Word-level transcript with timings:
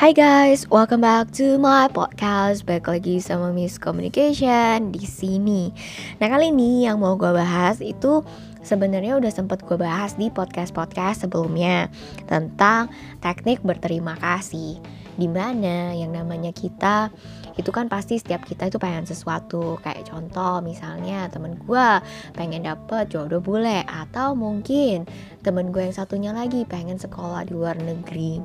Hai 0.00 0.16
guys, 0.16 0.64
welcome 0.72 1.04
back 1.04 1.28
to 1.36 1.60
my 1.60 1.84
podcast. 1.92 2.64
Baik 2.64 2.88
lagi 2.88 3.20
sama 3.20 3.52
Miss 3.52 3.76
Communication 3.76 4.96
di 4.96 5.04
sini. 5.04 5.76
Nah 6.16 6.24
kali 6.32 6.48
ini 6.48 6.88
yang 6.88 7.04
mau 7.04 7.20
gue 7.20 7.28
bahas 7.28 7.84
itu 7.84 8.24
sebenarnya 8.64 9.20
udah 9.20 9.28
sempet 9.28 9.60
gue 9.60 9.76
bahas 9.76 10.16
di 10.16 10.32
podcast-podcast 10.32 11.28
sebelumnya 11.28 11.92
tentang 12.24 12.88
teknik 13.20 13.60
berterima 13.60 14.16
kasih. 14.16 14.80
Di 15.20 15.28
mana 15.28 15.92
yang 15.92 16.16
namanya 16.16 16.48
kita 16.56 17.12
itu 17.60 17.68
kan 17.68 17.92
pasti 17.92 18.16
setiap 18.16 18.48
kita 18.48 18.72
itu 18.72 18.80
pengen 18.80 19.04
sesuatu 19.04 19.76
kayak 19.84 20.08
contoh 20.08 20.64
misalnya 20.64 21.28
temen 21.28 21.60
gue 21.60 21.88
pengen 22.32 22.64
dapet 22.64 23.12
jodoh 23.12 23.44
bule 23.44 23.84
atau 23.84 24.32
mungkin 24.32 25.04
temen 25.44 25.68
gue 25.68 25.92
yang 25.92 25.92
satunya 25.92 26.32
lagi 26.32 26.64
pengen 26.64 26.96
sekolah 26.96 27.44
di 27.44 27.52
luar 27.52 27.76
negeri 27.76 28.40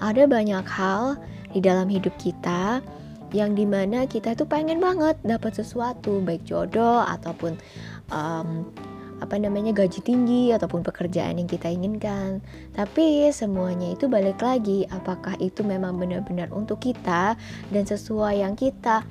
ada 0.00 0.28
banyak 0.28 0.66
hal 0.66 1.16
di 1.52 1.60
dalam 1.64 1.88
hidup 1.88 2.12
kita 2.20 2.84
yang 3.34 3.58
di 3.58 3.66
mana 3.66 4.06
kita 4.06 4.38
itu 4.38 4.46
pengen 4.46 4.78
banget 4.78 5.18
dapat 5.26 5.58
sesuatu 5.58 6.22
baik 6.22 6.46
jodoh 6.46 7.02
ataupun 7.02 7.58
um, 8.12 8.68
apa 9.16 9.40
namanya 9.40 9.72
gaji 9.72 10.04
tinggi 10.04 10.52
ataupun 10.52 10.84
pekerjaan 10.84 11.40
yang 11.40 11.48
kita 11.48 11.72
inginkan. 11.72 12.44
Tapi 12.76 13.32
semuanya 13.32 13.96
itu 13.96 14.06
balik 14.12 14.44
lagi 14.44 14.84
apakah 14.92 15.34
itu 15.40 15.64
memang 15.64 15.96
benar-benar 15.96 16.52
untuk 16.52 16.84
kita 16.84 17.34
dan 17.72 17.84
sesuai 17.88 18.44
yang 18.44 18.52
kita 18.52 19.02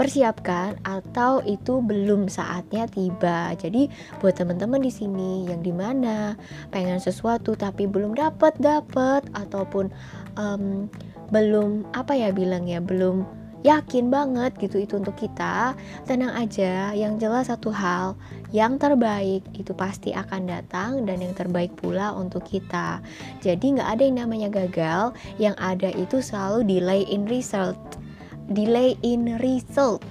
persiapkan 0.00 0.80
atau 0.80 1.44
itu 1.44 1.84
belum 1.84 2.32
saatnya 2.32 2.88
tiba. 2.88 3.52
Jadi 3.52 3.92
buat 4.24 4.32
teman-teman 4.32 4.80
di 4.80 4.88
sini 4.88 5.44
yang 5.44 5.60
di 5.60 5.76
mana 5.76 6.40
pengen 6.72 6.96
sesuatu 6.96 7.52
tapi 7.52 7.84
belum 7.84 8.16
dapat 8.16 8.56
dapat 8.56 9.28
ataupun 9.36 9.92
um, 10.40 10.88
belum 11.28 11.84
apa 11.92 12.16
ya 12.16 12.32
bilangnya 12.32 12.80
belum 12.80 13.28
yakin 13.60 14.08
banget 14.08 14.56
gitu 14.56 14.80
itu 14.80 14.96
untuk 14.96 15.20
kita 15.20 15.76
tenang 16.08 16.32
aja. 16.32 16.96
Yang 16.96 17.20
jelas 17.20 17.52
satu 17.52 17.68
hal 17.68 18.16
yang 18.56 18.80
terbaik 18.80 19.44
itu 19.52 19.76
pasti 19.76 20.16
akan 20.16 20.48
datang 20.48 21.04
dan 21.04 21.20
yang 21.20 21.36
terbaik 21.36 21.76
pula 21.76 22.16
untuk 22.16 22.40
kita. 22.48 23.04
Jadi 23.44 23.76
nggak 23.76 24.00
ada 24.00 24.02
yang 24.08 24.16
namanya 24.24 24.48
gagal 24.48 25.12
yang 25.36 25.52
ada 25.60 25.92
itu 25.92 26.24
selalu 26.24 26.64
delay 26.64 27.04
in 27.04 27.28
result 27.28 27.76
delay 28.50 28.98
in 29.06 29.38
result. 29.38 30.04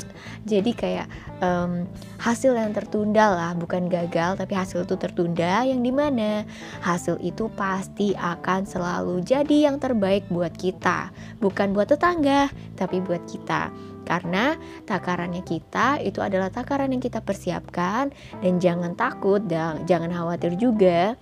Jadi 0.47 0.71
kayak 0.71 1.07
um, 1.43 1.83
hasil 2.17 2.55
yang 2.55 2.71
tertunda 2.71 3.35
lah 3.35 3.51
bukan 3.53 3.91
gagal 3.91 4.39
tapi 4.39 4.55
hasil 4.55 4.87
itu 4.87 4.95
tertunda 4.95 5.67
yang 5.67 5.83
di 5.83 5.91
mana 5.91 6.47
hasil 6.79 7.19
itu 7.19 7.51
pasti 7.53 8.15
akan 8.15 8.63
selalu 8.63 9.21
jadi 9.21 9.69
yang 9.69 9.77
terbaik 9.77 10.25
buat 10.31 10.55
kita. 10.55 11.11
Bukan 11.43 11.75
buat 11.75 11.91
tetangga 11.91 12.47
tapi 12.79 13.03
buat 13.03 13.21
kita. 13.27 13.69
Karena 14.07 14.57
takarannya 14.89 15.45
kita 15.45 16.01
itu 16.01 16.17
adalah 16.17 16.49
takaran 16.49 16.89
yang 16.89 17.03
kita 17.03 17.21
persiapkan 17.21 18.09
dan 18.41 18.53
jangan 18.57 18.97
takut 18.97 19.37
dan 19.45 19.85
jangan 19.85 20.09
khawatir 20.09 20.57
juga 20.57 21.13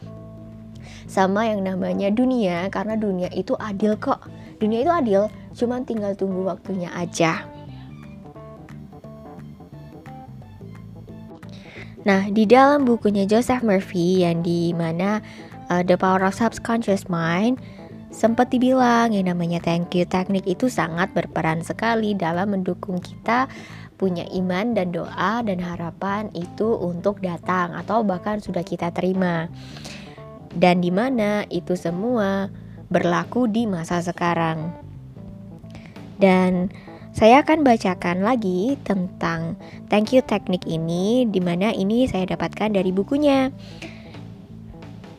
sama 1.04 1.48
yang 1.52 1.68
namanya 1.68 2.08
dunia 2.08 2.72
karena 2.72 2.96
dunia 2.96 3.28
itu 3.36 3.60
adil 3.60 4.00
kok. 4.00 4.24
Dunia 4.64 4.88
itu 4.88 4.92
adil 4.92 5.28
cuman 5.58 5.84
tinggal 5.84 6.14
tunggu 6.14 6.46
waktunya 6.46 6.94
aja 6.94 7.44
Nah, 12.08 12.24
di 12.32 12.48
dalam 12.48 12.88
bukunya 12.88 13.28
Joseph 13.28 13.68
Murphy 13.68 14.24
yang 14.24 14.40
di 14.40 14.72
mana 14.72 15.20
uh, 15.68 15.84
The 15.84 16.00
Power 16.00 16.24
of 16.24 16.40
Subconscious 16.40 17.12
Mind 17.12 17.60
sempat 18.16 18.48
dibilang 18.48 19.12
yang 19.12 19.28
namanya 19.28 19.60
thank 19.60 19.92
you 19.92 20.08
teknik 20.08 20.48
itu 20.48 20.72
sangat 20.72 21.12
berperan 21.12 21.60
sekali 21.60 22.16
dalam 22.16 22.56
mendukung 22.56 23.04
kita 23.04 23.52
punya 24.00 24.24
iman 24.40 24.72
dan 24.72 24.96
doa 24.96 25.44
dan 25.44 25.60
harapan 25.60 26.32
itu 26.32 26.80
untuk 26.80 27.20
datang 27.20 27.76
atau 27.76 28.08
bahkan 28.08 28.40
sudah 28.40 28.64
kita 28.64 28.94
terima. 28.96 29.52
Dan 30.56 30.80
di 30.80 30.96
mana 30.96 31.44
itu 31.52 31.76
semua 31.76 32.48
berlaku 32.88 33.52
di 33.52 33.68
masa 33.68 34.00
sekarang. 34.00 34.87
Dan 36.18 36.70
saya 37.18 37.42
akan 37.42 37.66
bacakan 37.66 38.22
lagi 38.22 38.78
tentang 38.86 39.58
thank 39.90 40.14
you 40.14 40.22
teknik 40.22 40.62
ini 40.70 41.26
di 41.26 41.42
mana 41.42 41.74
ini 41.74 42.06
saya 42.06 42.30
dapatkan 42.30 42.78
dari 42.78 42.94
bukunya. 42.94 43.50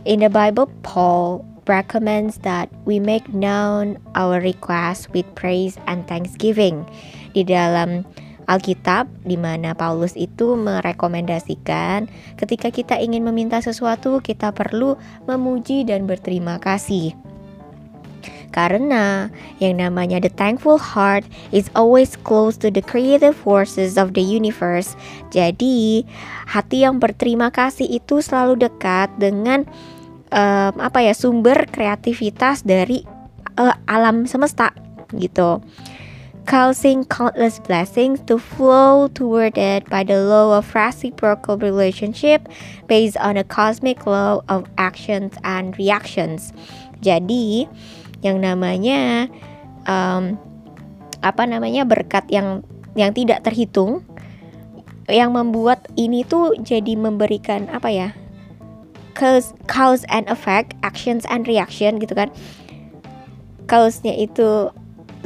In 0.07 0.23
the 0.23 0.31
Bible, 0.31 0.71
Paul 0.87 1.43
recommends 1.67 2.41
that 2.47 2.71
we 2.87 3.03
make 3.03 3.29
known 3.35 4.01
our 4.17 4.41
request 4.41 5.11
with 5.11 5.27
praise 5.35 5.75
and 5.91 6.07
thanksgiving. 6.07 6.87
Di 7.35 7.45
dalam 7.45 8.07
Alkitab 8.49 9.05
di 9.29 9.37
mana 9.37 9.77
Paulus 9.77 10.17
itu 10.17 10.57
merekomendasikan 10.57 12.09
ketika 12.41 12.73
kita 12.73 12.97
ingin 12.97 13.21
meminta 13.21 13.61
sesuatu 13.61 14.25
kita 14.25 14.57
perlu 14.57 14.97
memuji 15.29 15.85
dan 15.85 16.09
berterima 16.09 16.57
kasih. 16.57 17.13
Karena 18.51 19.29
yang 19.61 19.79
namanya 19.79 20.19
the 20.19 20.33
thankful 20.33 20.81
heart 20.81 21.25
is 21.53 21.69
always 21.77 22.17
close 22.25 22.57
to 22.61 22.73
the 22.73 22.83
creative 22.83 23.37
forces 23.37 24.01
of 24.01 24.17
the 24.17 24.25
universe. 24.25 24.97
Jadi, 25.31 26.05
hati 26.49 26.83
yang 26.83 26.99
berterima 26.99 27.53
kasih 27.53 27.87
itu 27.87 28.25
selalu 28.25 28.69
dekat 28.69 29.13
dengan 29.21 29.69
um, 30.33 30.75
apa 30.81 31.05
ya 31.05 31.15
sumber 31.17 31.69
kreativitas 31.69 32.65
dari 32.65 33.05
uh, 33.61 33.77
alam 33.89 34.25
semesta 34.25 34.73
gitu 35.17 35.61
causing 36.49 37.05
countless 37.05 37.61
blessings 37.61 38.21
to 38.25 38.39
flow 38.39 39.07
toward 39.13 39.53
it 39.59 39.85
by 39.91 40.03
the 40.03 40.25
law 40.25 40.57
of 40.57 40.75
reciprocal 40.75 41.59
relationship 41.59 42.49
based 42.89 43.19
on 43.19 43.37
a 43.37 43.45
cosmic 43.45 44.07
law 44.07 44.41
of 44.49 44.65
actions 44.79 45.37
and 45.45 45.77
reactions. 45.77 46.57
Jadi, 47.05 47.69
yang 48.23 48.43
namanya 48.43 49.31
um, 49.87 50.35
apa 51.23 51.43
namanya 51.47 51.83
berkat 51.83 52.27
yang 52.31 52.63
yang 52.95 53.15
tidak 53.15 53.43
terhitung 53.47 54.03
yang 55.09 55.33
membuat 55.33 55.89
ini 55.97 56.23
tuh 56.27 56.53
jadi 56.61 56.95
memberikan 56.99 57.67
apa 57.73 57.89
ya 57.89 58.09
cause 59.19 59.57
cause 59.67 60.07
and 60.13 60.31
effect 60.31 60.79
actions 60.87 61.27
and 61.27 61.51
reaction 61.51 61.99
gitu 61.99 62.15
kan. 62.15 62.31
Cause-nya 63.69 64.15
itu 64.17 64.71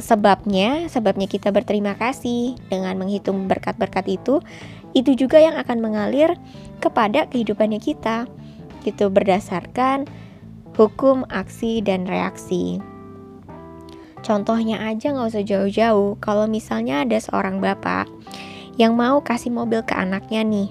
sebabnya 0.01 0.89
sebabnya 0.89 1.29
kita 1.29 1.53
berterima 1.53 1.93
kasih 1.95 2.57
dengan 2.67 2.97
menghitung 2.97 3.45
berkat-berkat 3.45 4.09
itu 4.09 4.41
itu 4.97 5.13
juga 5.15 5.39
yang 5.39 5.55
akan 5.55 5.79
mengalir 5.79 6.35
kepada 6.81 7.29
kehidupannya 7.29 7.79
kita 7.79 8.25
gitu. 8.83 9.13
Berdasarkan 9.13 10.09
hukum 10.73 11.25
aksi 11.29 11.81
dan 11.85 12.05
reaksi. 12.09 12.81
Contohnya 14.23 14.79
aja 14.79 15.11
nggak 15.11 15.29
usah 15.35 15.43
jauh-jauh. 15.43 16.15
Kalau 16.23 16.47
misalnya 16.47 17.03
ada 17.03 17.19
seorang 17.19 17.59
bapak 17.59 18.07
yang 18.79 18.95
mau 18.95 19.19
kasih 19.19 19.51
mobil 19.51 19.83
ke 19.83 19.93
anaknya 19.93 20.41
nih. 20.47 20.69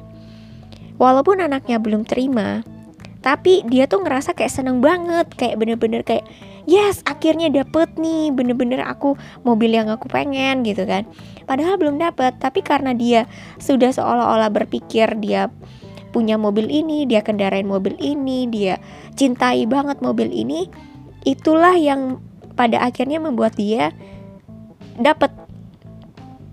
Walaupun 0.97 1.43
anaknya 1.45 1.77
belum 1.79 2.09
terima 2.09 2.65
tapi 3.23 3.63
dia 3.71 3.87
tuh 3.87 4.03
ngerasa 4.03 4.35
kayak 4.35 4.51
seneng 4.51 4.83
banget 4.83 5.31
kayak 5.39 5.57
bener-bener 5.57 6.03
kayak 6.03 6.27
yes 6.67 7.07
akhirnya 7.07 7.49
dapet 7.49 7.95
nih 7.95 8.35
bener-bener 8.35 8.83
aku 8.83 9.15
mobil 9.47 9.71
yang 9.71 9.89
aku 9.89 10.11
pengen 10.11 10.67
gitu 10.67 10.83
kan. 10.85 11.07
Padahal 11.47 11.79
belum 11.79 12.03
dapet 12.03 12.37
tapi 12.43 12.61
karena 12.61 12.93
dia 12.93 13.31
sudah 13.63 13.95
seolah-olah 13.95 14.51
berpikir 14.51 15.15
dia 15.23 15.49
punya 16.13 16.37
mobil 16.37 16.69
ini 16.69 17.09
dia 17.09 17.25
kendarain 17.25 17.67
mobil 17.67 17.97
ini 17.99 18.47
dia 18.53 18.79
cintai 19.17 19.65
banget 19.65 19.99
mobil 20.05 20.29
ini 20.29 20.69
itulah 21.25 21.75
yang 21.75 22.21
pada 22.53 22.85
akhirnya 22.85 23.19
membuat 23.19 23.57
dia 23.57 23.97
dapet 25.01 25.33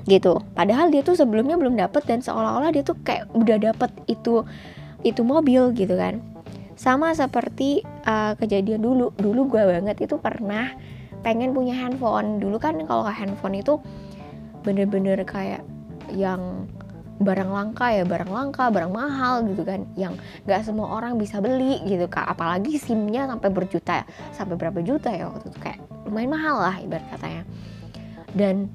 gitu. 0.07 0.41
Padahal 0.57 0.89
dia 0.89 1.05
tuh 1.05 1.13
sebelumnya 1.13 1.59
belum 1.59 1.77
dapet 1.77 2.07
dan 2.09 2.23
seolah-olah 2.23 2.73
dia 2.73 2.81
tuh 2.81 2.97
kayak 3.05 3.29
udah 3.37 3.61
dapet 3.61 3.91
itu 4.09 4.41
itu 5.05 5.21
mobil 5.21 5.75
gitu 5.75 5.93
kan. 5.93 6.23
Sama 6.79 7.11
seperti 7.11 7.83
uh, 8.07 8.33
kejadian 8.39 8.81
dulu 8.81 9.11
dulu 9.19 9.51
gue 9.51 9.63
banget 9.63 9.99
itu 10.01 10.15
pernah 10.17 10.71
pengen 11.21 11.51
punya 11.51 11.75
handphone. 11.75 12.39
Dulu 12.39 12.57
kan 12.57 12.79
kalau 12.87 13.05
handphone 13.05 13.59
itu 13.59 13.77
bener-bener 14.63 15.21
kayak 15.27 15.61
yang 16.15 16.67
barang 17.19 17.51
langka 17.51 17.91
ya 17.91 18.07
barang 18.07 18.31
langka 18.31 18.71
barang 18.71 18.91
mahal 18.95 19.43
gitu 19.45 19.67
kan. 19.67 19.83
Yang 19.99 20.23
nggak 20.47 20.61
semua 20.63 20.87
orang 20.95 21.19
bisa 21.19 21.43
beli 21.43 21.83
gitu 21.83 22.07
kak. 22.07 22.25
Apalagi 22.25 22.79
simnya 22.79 23.27
sampai 23.27 23.49
berjuta 23.51 24.07
sampai 24.31 24.55
berapa 24.55 24.79
juta 24.79 25.11
ya 25.11 25.27
waktu 25.27 25.51
itu. 25.51 25.59
Kayak 25.59 25.79
lumayan 26.07 26.31
mahal 26.31 26.55
lah 26.63 26.75
ibarat 26.79 27.05
katanya. 27.11 27.43
Dan 28.31 28.71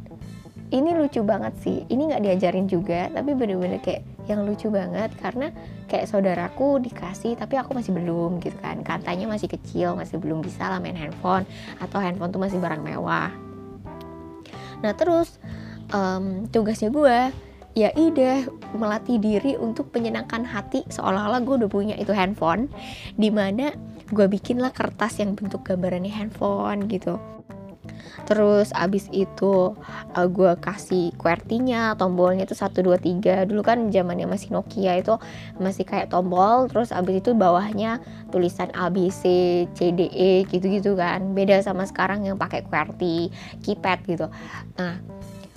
ini 0.69 0.91
lucu 0.93 1.25
banget 1.25 1.55
sih. 1.64 1.88
Ini 1.88 2.02
nggak 2.12 2.23
diajarin 2.23 2.67
juga 2.69 3.08
tapi 3.08 3.32
bener-bener 3.32 3.81
kayak 3.81 4.05
yang 4.29 4.44
lucu 4.44 4.69
banget. 4.69 5.08
Karena 5.17 5.49
kayak 5.88 6.05
saudaraku 6.12 6.85
dikasih 6.85 7.41
tapi 7.41 7.56
aku 7.56 7.73
masih 7.73 7.96
belum 7.96 8.44
gitu 8.44 8.61
kan. 8.61 8.85
Katanya 8.85 9.25
masih 9.25 9.49
kecil 9.49 9.96
masih 9.96 10.20
belum 10.20 10.44
bisa 10.44 10.69
lah 10.69 10.85
main 10.85 10.96
handphone. 10.96 11.49
Atau 11.81 11.96
handphone 11.96 12.29
tuh 12.29 12.44
masih 12.44 12.61
barang 12.61 12.85
mewah. 12.85 13.32
Nah 14.85 14.93
terus 14.93 15.41
um, 15.96 16.44
tugasnya 16.52 16.93
gue 16.93 17.32
ya 17.75 17.91
ide 17.99 18.47
melatih 18.75 19.19
diri 19.19 19.59
untuk 19.59 19.91
menyenangkan 19.91 20.47
hati. 20.47 20.87
Seolah-olah 20.88 21.43
gue 21.43 21.55
udah 21.67 21.71
punya 21.71 21.94
itu 21.99 22.15
handphone 22.15 22.71
di 23.19 23.29
mana 23.29 23.75
gue 24.11 24.26
bikin 24.31 24.62
lah 24.62 24.71
kertas 24.71 25.19
yang 25.19 25.35
bentuk 25.35 25.67
gambarannya 25.67 26.11
handphone 26.11 26.87
gitu. 26.87 27.19
Terus 28.25 28.73
abis 28.73 29.12
itu 29.12 29.76
uh, 30.17 30.29
gue 30.29 30.56
kasih 30.56 31.12
QWERTY-nya 31.21 32.00
tombolnya 32.00 32.49
itu 32.49 32.56
1, 32.56 32.73
2, 32.73 33.21
3 33.21 33.44
dulu 33.44 33.61
kan 33.61 33.93
zamannya 33.93 34.25
masih 34.25 34.56
Nokia 34.56 34.97
itu 34.97 35.20
masih 35.61 35.85
kayak 35.85 36.09
tombol. 36.09 36.70
Terus 36.73 36.88
abis 36.94 37.20
itu 37.20 37.37
bawahnya 37.37 38.00
tulisan 38.32 38.73
A, 38.73 38.88
B, 38.88 39.12
C, 39.12 39.23
C, 39.77 39.93
D, 39.93 40.09
E 40.09 40.49
gitu-gitu 40.49 40.97
kan. 40.97 41.37
Beda 41.37 41.61
sama 41.61 41.85
sekarang 41.85 42.25
yang 42.25 42.41
pakai 42.41 42.65
QWERTY 42.65 43.29
keypad 43.61 43.99
gitu. 44.09 44.27
Nah 44.81 44.97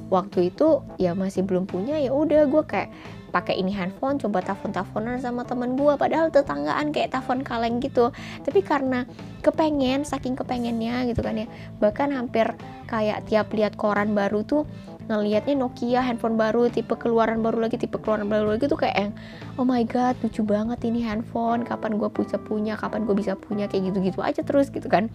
waktu 0.08 0.52
itu 0.54 0.84
ya 0.96 1.12
masih 1.12 1.44
belum 1.44 1.68
punya 1.68 2.00
ya 2.00 2.16
udah 2.16 2.48
gue 2.48 2.64
kayak 2.64 2.90
pakai 3.28 3.60
ini 3.60 3.76
handphone 3.76 4.16
coba 4.18 4.40
telepon 4.40 4.72
teleponan 4.72 5.20
sama 5.20 5.44
temen 5.44 5.76
gue 5.76 5.94
padahal 6.00 6.32
tetanggaan 6.32 6.96
kayak 6.96 7.12
telepon 7.12 7.44
kaleng 7.44 7.84
gitu. 7.84 8.10
Tapi 8.42 8.60
karena 8.64 9.04
kepengen 9.44 10.08
saking 10.08 10.40
kepengennya 10.40 11.12
gitu 11.12 11.20
kan 11.20 11.44
ya 11.44 11.48
bahkan 11.84 12.10
hampir 12.16 12.48
kayak 12.88 13.28
tiap 13.28 13.52
lihat 13.52 13.76
koran 13.76 14.16
baru 14.16 14.48
tuh 14.48 14.64
ngelihatnya 15.08 15.56
Nokia 15.56 16.04
handphone 16.04 16.36
baru 16.36 16.68
tipe 16.68 16.92
keluaran 17.00 17.40
baru 17.40 17.64
lagi 17.64 17.80
tipe 17.80 17.96
keluaran 17.96 18.28
baru 18.28 18.56
lagi 18.56 18.68
tuh 18.68 18.76
kayak 18.76 18.96
yang 18.96 19.14
oh 19.56 19.64
my 19.64 19.84
god 19.88 20.20
lucu 20.20 20.44
banget 20.44 20.84
ini 20.84 21.00
handphone 21.00 21.64
kapan 21.64 21.96
gue 21.96 22.12
bisa 22.12 22.36
punya 22.36 22.76
kapan 22.76 23.08
gue 23.08 23.16
bisa 23.16 23.40
punya 23.40 23.72
kayak 23.72 23.92
gitu-gitu 23.92 24.20
aja 24.20 24.44
terus 24.44 24.68
gitu 24.68 24.86
kan. 24.92 25.08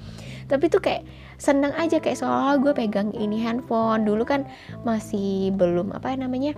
Tapi 0.49 0.73
tuh 0.73 0.81
kayak 0.81 1.05
seneng 1.37 1.77
aja 1.77 2.01
kayak 2.01 2.17
seolah 2.17 2.57
gue 2.57 2.73
pegang 2.73 3.13
ini 3.13 3.41
handphone. 3.45 4.09
Dulu 4.09 4.25
kan 4.25 4.49
masih 4.83 5.53
belum 5.55 5.93
apa 5.93 6.17
ya 6.17 6.25
namanya 6.25 6.53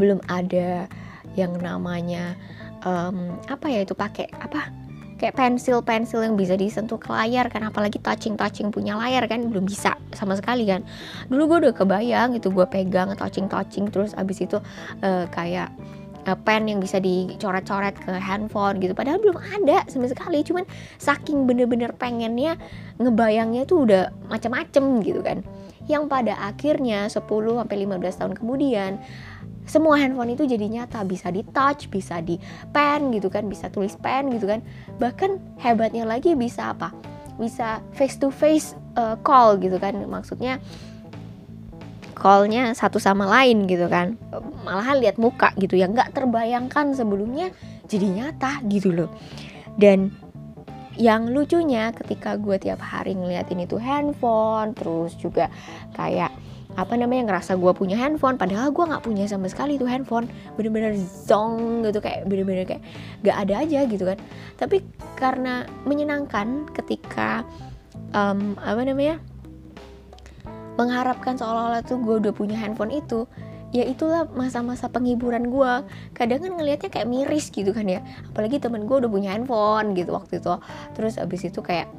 belum 0.00 0.18
ada 0.26 0.90
yang 1.38 1.54
namanya 1.60 2.34
um, 2.82 3.36
apa 3.46 3.66
ya 3.70 3.82
itu 3.82 3.94
pakai 3.94 4.30
apa 4.38 4.83
kayak 5.14 5.34
pensil 5.38 5.80
pensil 5.80 6.20
yang 6.22 6.34
bisa 6.34 6.58
disentuh 6.58 6.98
ke 6.98 7.08
layar 7.10 7.46
kan 7.46 7.62
apalagi 7.62 8.02
touching 8.02 8.34
touching 8.34 8.74
punya 8.74 8.98
layar 8.98 9.24
kan 9.30 9.46
belum 9.46 9.64
bisa 9.64 9.94
sama 10.14 10.34
sekali 10.34 10.66
kan. 10.66 10.82
Dulu 11.30 11.42
gue 11.46 11.58
udah 11.68 11.74
kebayang 11.74 12.34
itu 12.34 12.50
gue 12.50 12.66
pegang 12.66 13.14
touching 13.14 13.46
touching 13.46 13.88
terus 13.90 14.12
abis 14.18 14.42
itu 14.42 14.58
uh, 15.02 15.24
kayak 15.30 15.70
uh, 16.26 16.36
pen 16.36 16.66
yang 16.66 16.80
bisa 16.80 16.98
dicoret-coret 16.98 17.94
ke 18.00 18.12
handphone 18.16 18.80
gitu 18.80 18.96
padahal 18.96 19.20
belum 19.20 19.38
ada 19.38 19.84
sama 19.86 20.08
sekali. 20.10 20.42
Cuman 20.42 20.64
saking 20.98 21.46
bener-bener 21.46 21.92
pengennya 21.94 22.58
ngebayangnya 22.98 23.68
tuh 23.68 23.86
udah 23.86 24.10
macam-macem 24.28 25.04
gitu 25.04 25.20
kan. 25.22 25.44
Yang 25.84 26.08
pada 26.08 26.34
akhirnya 26.40 27.12
10 27.12 27.28
sampai 27.28 27.76
15 27.84 28.20
tahun 28.20 28.32
kemudian 28.40 28.96
semua 29.64 29.96
handphone 29.96 30.36
itu 30.36 30.44
jadi 30.44 30.64
nyata. 30.68 31.02
Bisa 31.08 31.32
di 31.32 31.44
touch 31.50 31.88
bisa 31.88 32.20
di 32.20 32.36
pen 32.72 33.12
gitu 33.12 33.32
kan 33.32 33.48
bisa 33.48 33.68
tulis 33.72 33.96
pen 33.96 34.32
gitu 34.32 34.48
kan. 34.48 34.60
Bahkan 35.00 35.60
hebatnya 35.60 36.04
lagi 36.04 36.36
bisa 36.36 36.72
apa? 36.76 36.92
Bisa 37.40 37.80
face 37.96 38.16
to 38.20 38.28
face 38.28 38.76
uh, 38.94 39.16
call 39.24 39.56
gitu 39.58 39.80
kan. 39.80 39.96
Maksudnya 40.04 40.60
callnya 42.14 42.72
satu 42.72 43.02
sama 43.02 43.26
lain 43.26 43.66
gitu 43.66 43.90
kan. 43.90 44.20
Malahan 44.64 45.00
lihat 45.02 45.16
muka 45.18 45.52
gitu 45.58 45.76
yang 45.76 45.92
nggak 45.92 46.14
terbayangkan 46.14 46.94
sebelumnya 46.94 47.50
jadi 47.88 48.06
nyata 48.08 48.62
gitu 48.68 48.94
loh. 48.94 49.10
Dan 49.74 50.14
yang 50.94 51.34
lucunya 51.34 51.90
ketika 51.90 52.38
gue 52.38 52.54
tiap 52.62 52.78
hari 52.78 53.18
ngeliatin 53.18 53.66
itu 53.66 53.82
handphone 53.82 54.78
terus 54.78 55.18
juga 55.18 55.50
kayak 55.98 56.30
apa 56.74 56.98
namanya 56.98 57.30
ngerasa 57.30 57.54
gue 57.54 57.72
punya 57.74 57.94
handphone 57.94 58.34
padahal 58.34 58.74
gue 58.74 58.82
nggak 58.82 59.04
punya 59.06 59.24
sama 59.30 59.46
sekali 59.46 59.78
tuh 59.78 59.86
handphone. 59.86 60.26
Bener-bener 60.58 60.98
zong 60.98 61.86
gitu 61.86 62.02
kayak 62.02 62.26
bener-bener 62.26 62.66
kayak 62.66 62.82
gak 63.22 63.36
ada 63.46 63.54
aja 63.62 63.80
gitu 63.86 64.04
kan. 64.04 64.18
Tapi 64.58 64.82
karena 65.14 65.66
menyenangkan 65.86 66.66
ketika 66.74 67.46
um, 68.10 68.58
apa 68.58 68.82
namanya 68.82 69.22
mengharapkan 70.74 71.38
seolah-olah 71.38 71.86
tuh 71.86 72.02
gue 72.02 72.18
udah 72.18 72.34
punya 72.34 72.58
handphone 72.58 72.90
itu 72.90 73.30
ya 73.74 73.82
itulah 73.86 74.26
masa-masa 74.34 74.86
penghiburan 74.86 75.50
gue 75.50 75.72
kadang 76.14 76.38
kan 76.38 76.52
ngelihatnya 76.54 76.90
kayak 76.90 77.10
miris 77.10 77.50
gitu 77.50 77.70
kan 77.70 77.86
ya. 77.86 78.02
Apalagi 78.34 78.58
temen 78.58 78.86
gue 78.86 78.96
udah 79.02 79.10
punya 79.10 79.34
handphone 79.34 79.94
gitu 79.94 80.14
waktu 80.14 80.42
itu. 80.42 80.54
Terus 80.98 81.18
abis 81.18 81.50
itu 81.50 81.62
kayak 81.62 81.90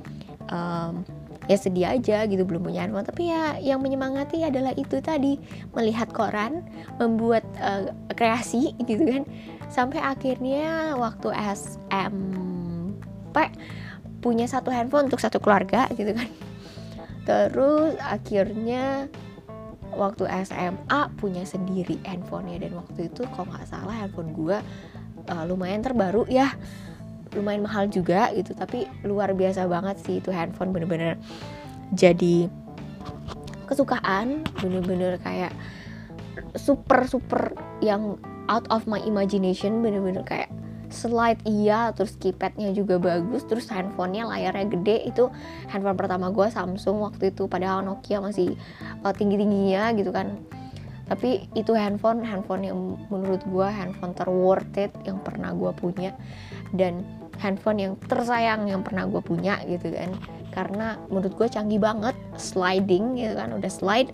um, 0.51 1.03
ya 1.45 1.57
sedih 1.57 1.87
aja 1.97 2.25
gitu 2.25 2.43
belum 2.45 2.65
punya 2.65 2.85
handphone. 2.85 3.05
Tapi 3.05 3.29
ya 3.29 3.57
yang 3.61 3.81
menyemangati 3.81 4.41
adalah 4.45 4.73
itu 4.77 5.01
tadi 5.01 5.37
melihat 5.73 6.09
koran 6.11 6.65
membuat 6.97 7.45
uh, 7.61 7.89
kreasi 8.13 8.73
gitu 8.85 9.03
kan. 9.05 9.23
Sampai 9.69 10.01
akhirnya 10.01 10.93
waktu 10.97 11.33
SMP 11.53 13.35
punya 14.21 14.49
satu 14.49 14.73
handphone 14.73 15.09
untuk 15.09 15.21
satu 15.21 15.37
keluarga 15.37 15.89
gitu 15.93 16.13
kan. 16.13 16.29
Terus 17.25 17.97
akhirnya 18.01 19.09
waktu 19.95 20.27
SMA 20.45 21.01
punya 21.17 21.45
sendiri 21.45 21.97
handphonenya. 22.05 22.69
Dan 22.69 22.77
waktu 22.77 23.09
itu 23.09 23.25
kalau 23.33 23.49
nggak 23.49 23.69
salah 23.69 23.95
handphone 23.95 24.33
gue 24.33 24.57
uh, 25.29 25.43
lumayan 25.47 25.81
terbaru 25.81 26.25
ya 26.29 26.53
lumayan 27.35 27.61
mahal 27.61 27.85
juga 27.91 28.31
gitu 28.33 28.55
tapi 28.55 28.87
luar 29.03 29.35
biasa 29.35 29.67
banget 29.67 29.99
sih 30.01 30.23
itu 30.23 30.31
handphone 30.31 30.71
bener-bener 30.71 31.19
jadi 31.93 32.49
kesukaan 33.67 34.45
bener-bener 34.61 35.19
kayak 35.21 35.51
super 36.55 37.03
super 37.05 37.53
yang 37.83 38.15
out 38.47 38.65
of 38.71 38.85
my 38.87 39.01
imagination 39.03 39.81
bener-bener 39.83 40.23
kayak 40.23 40.49
slide 40.93 41.41
iya 41.43 41.91
terus 41.91 42.15
keypadnya 42.15 42.71
juga 42.71 43.01
bagus 43.01 43.43
terus 43.43 43.67
handphonenya 43.67 44.29
layarnya 44.29 44.65
gede. 44.79 44.97
Itu 45.11 45.33
handphone 45.67 45.99
pertama 45.99 46.31
gue 46.31 46.47
Samsung 46.47 47.03
waktu 47.03 47.35
itu 47.35 47.49
padahal 47.49 47.83
Nokia 47.83 48.21
masih 48.21 48.55
uh, 49.03 49.11
tinggi 49.11 49.41
tingginya 49.41 49.91
gitu 49.97 50.15
kan. 50.15 50.39
Tapi 51.05 51.45
itu 51.53 51.75
handphone 51.77 52.25
handphone 52.25 52.65
yang 52.65 52.79
menurut 53.13 53.43
gue 53.45 53.67
handphone 53.67 54.15
terworth 54.17 54.73
it 54.79 54.93
yang 55.05 55.21
pernah 55.21 55.53
gue 55.53 55.69
punya. 55.77 56.15
Dan 56.73 57.05
handphone 57.39 57.79
yang 57.79 57.93
tersayang 58.07 58.67
yang 58.69 58.81
pernah 58.81 59.07
gue 59.07 59.21
punya 59.21 59.59
gitu 59.67 59.91
kan. 59.91 60.11
Karena 60.55 60.95
menurut 61.11 61.35
gue 61.35 61.47
canggih 61.51 61.83
banget 61.83 62.15
sliding 62.39 63.19
gitu 63.19 63.35
kan 63.35 63.51
udah 63.55 63.71
slide. 63.71 64.09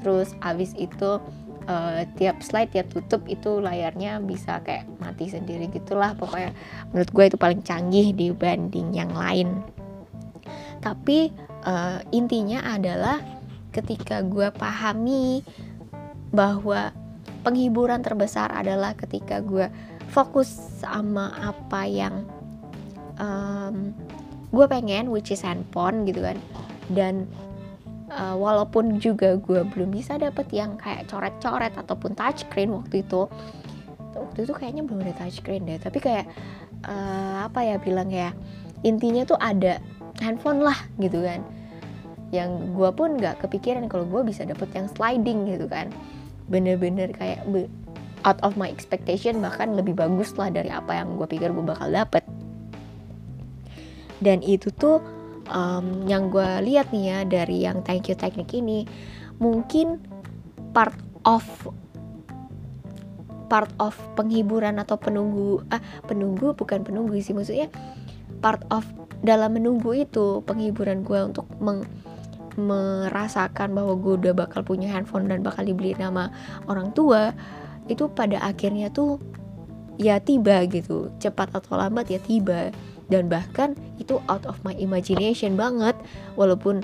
Terus 0.00 0.36
abis 0.44 0.76
itu 0.76 1.20
uh, 1.66 2.00
tiap 2.20 2.40
slide 2.44 2.70
tiap 2.72 2.88
tutup 2.92 3.24
itu 3.26 3.58
layarnya 3.58 4.20
bisa 4.20 4.60
kayak 4.62 4.84
mati 5.00 5.28
sendiri 5.32 5.68
gitulah. 5.72 6.12
Pokoknya 6.14 6.52
menurut 6.92 7.10
gue 7.12 7.24
itu 7.32 7.36
paling 7.40 7.60
canggih 7.64 8.12
dibanding 8.12 8.92
yang 8.92 9.12
lain. 9.12 9.64
Tapi 10.84 11.32
uh, 11.64 11.98
intinya 12.12 12.62
adalah 12.62 13.18
ketika 13.74 14.24
gue 14.24 14.48
pahami 14.54 15.44
bahwa 16.32 16.92
penghiburan 17.44 18.02
terbesar 18.02 18.50
adalah 18.50 18.92
ketika 18.98 19.38
gue 19.38 19.68
fokus 20.10 20.48
sama 20.80 21.34
apa 21.38 21.86
yang 21.86 22.26
um, 23.20 23.92
gue 24.52 24.66
pengen 24.70 25.12
which 25.12 25.32
is 25.34 25.42
handphone 25.42 26.06
gitu 26.08 26.24
kan. 26.24 26.38
Dan 26.88 27.26
uh, 28.12 28.36
walaupun 28.38 29.02
juga 29.02 29.36
gue 29.36 29.66
belum 29.66 29.92
bisa 29.92 30.16
dapet 30.16 30.46
yang 30.54 30.78
kayak 30.78 31.10
coret-coret 31.10 31.74
ataupun 31.74 32.14
touchscreen 32.14 32.72
waktu 32.72 33.02
itu 33.02 33.26
waktu 34.16 34.48
itu 34.48 34.52
kayaknya 34.56 34.82
belum 34.86 35.04
ada 35.04 35.14
touchscreen 35.20 35.66
deh. 35.66 35.78
Tapi 35.80 35.98
kayak 36.00 36.26
uh, 36.86 37.46
apa 37.50 37.60
ya 37.64 37.76
bilang 37.82 38.08
ya 38.08 38.32
intinya 38.84 39.26
tuh 39.26 39.38
ada 39.40 39.82
handphone 40.22 40.62
lah 40.62 40.76
gitu 41.02 41.20
kan. 41.20 41.42
Yang 42.34 42.50
gue 42.74 42.90
pun 42.94 43.08
nggak 43.18 43.44
kepikiran 43.44 43.86
kalau 43.86 44.06
gue 44.06 44.22
bisa 44.26 44.46
dapet 44.46 44.70
yang 44.72 44.86
sliding 44.92 45.46
gitu 45.50 45.66
kan. 45.66 45.90
Bener-bener 46.46 47.10
kayak 47.10 47.42
out 48.26 48.38
of 48.42 48.58
my 48.58 48.66
expectation 48.66 49.38
bahkan 49.38 49.74
lebih 49.78 49.94
bagus 49.94 50.34
lah 50.34 50.50
dari 50.50 50.70
apa 50.70 50.98
yang 50.98 51.14
gue 51.14 51.26
pikir 51.30 51.54
gue 51.54 51.62
bakal 51.62 51.90
dapet 51.90 52.26
dan 54.20 54.40
itu 54.40 54.72
tuh 54.72 55.02
um, 55.50 56.06
yang 56.08 56.28
gue 56.32 56.48
lihat 56.64 56.90
nih 56.90 57.04
ya 57.12 57.18
dari 57.26 57.64
yang 57.64 57.82
thank 57.82 58.08
you 58.10 58.16
teknik 58.16 58.50
ini 58.54 58.88
mungkin 59.38 60.00
part 60.72 60.96
of 61.28 61.44
part 63.46 63.70
of 63.78 63.94
penghiburan 64.18 64.82
atau 64.82 64.98
penunggu 64.98 65.62
ah 65.70 65.78
penunggu 66.08 66.56
bukan 66.56 66.82
penunggu 66.82 67.14
sih 67.22 67.36
maksudnya 67.36 67.70
part 68.42 68.62
of 68.74 68.84
dalam 69.24 69.56
menunggu 69.56 69.96
itu 69.96 70.44
penghiburan 70.44 71.06
gue 71.06 71.20
untuk 71.32 71.48
meng, 71.62 71.86
merasakan 72.56 73.72
bahwa 73.72 73.96
gue 73.96 74.14
udah 74.20 74.34
bakal 74.36 74.60
punya 74.64 74.92
handphone 74.92 75.28
dan 75.28 75.40
bakal 75.40 75.64
dibeli 75.64 75.96
nama 75.96 76.32
orang 76.68 76.92
tua 76.92 77.32
itu 77.86 78.10
pada 78.12 78.42
akhirnya 78.42 78.90
tuh 78.90 79.20
ya 79.96 80.20
tiba 80.20 80.64
gitu. 80.68 81.12
Cepat 81.20 81.52
atau 81.56 81.76
lambat 81.78 82.12
ya 82.12 82.20
tiba 82.20 82.72
dan 83.06 83.30
bahkan 83.30 83.78
itu 84.02 84.18
out 84.26 84.42
of 84.46 84.58
my 84.66 84.74
imagination 84.78 85.54
banget. 85.54 85.94
Walaupun 86.34 86.82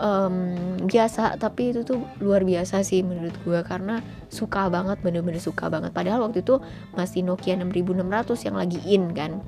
um, 0.00 0.56
biasa 0.88 1.36
tapi 1.36 1.74
itu 1.74 1.84
tuh 1.84 2.00
luar 2.18 2.42
biasa 2.42 2.80
sih 2.80 3.04
menurut 3.04 3.34
gue 3.44 3.60
karena 3.64 4.00
suka 4.32 4.72
banget 4.72 5.00
bener-bener 5.04 5.40
suka 5.40 5.68
banget. 5.68 5.92
Padahal 5.92 6.24
waktu 6.24 6.40
itu 6.40 6.60
masih 6.96 7.22
Nokia 7.26 7.58
6600 7.60 8.46
yang 8.46 8.56
lagi 8.56 8.80
in 8.88 9.04
kan. 9.12 9.40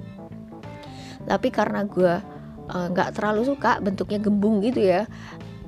Tapi 1.27 1.49
karena 1.51 1.83
gue 1.89 2.15
uh, 2.71 2.87
nggak 2.93 3.09
uh, 3.11 3.15
terlalu 3.15 3.43
suka 3.49 3.81
bentuknya 3.81 4.21
gembung 4.21 4.61
gitu 4.63 4.85
ya. 4.85 5.09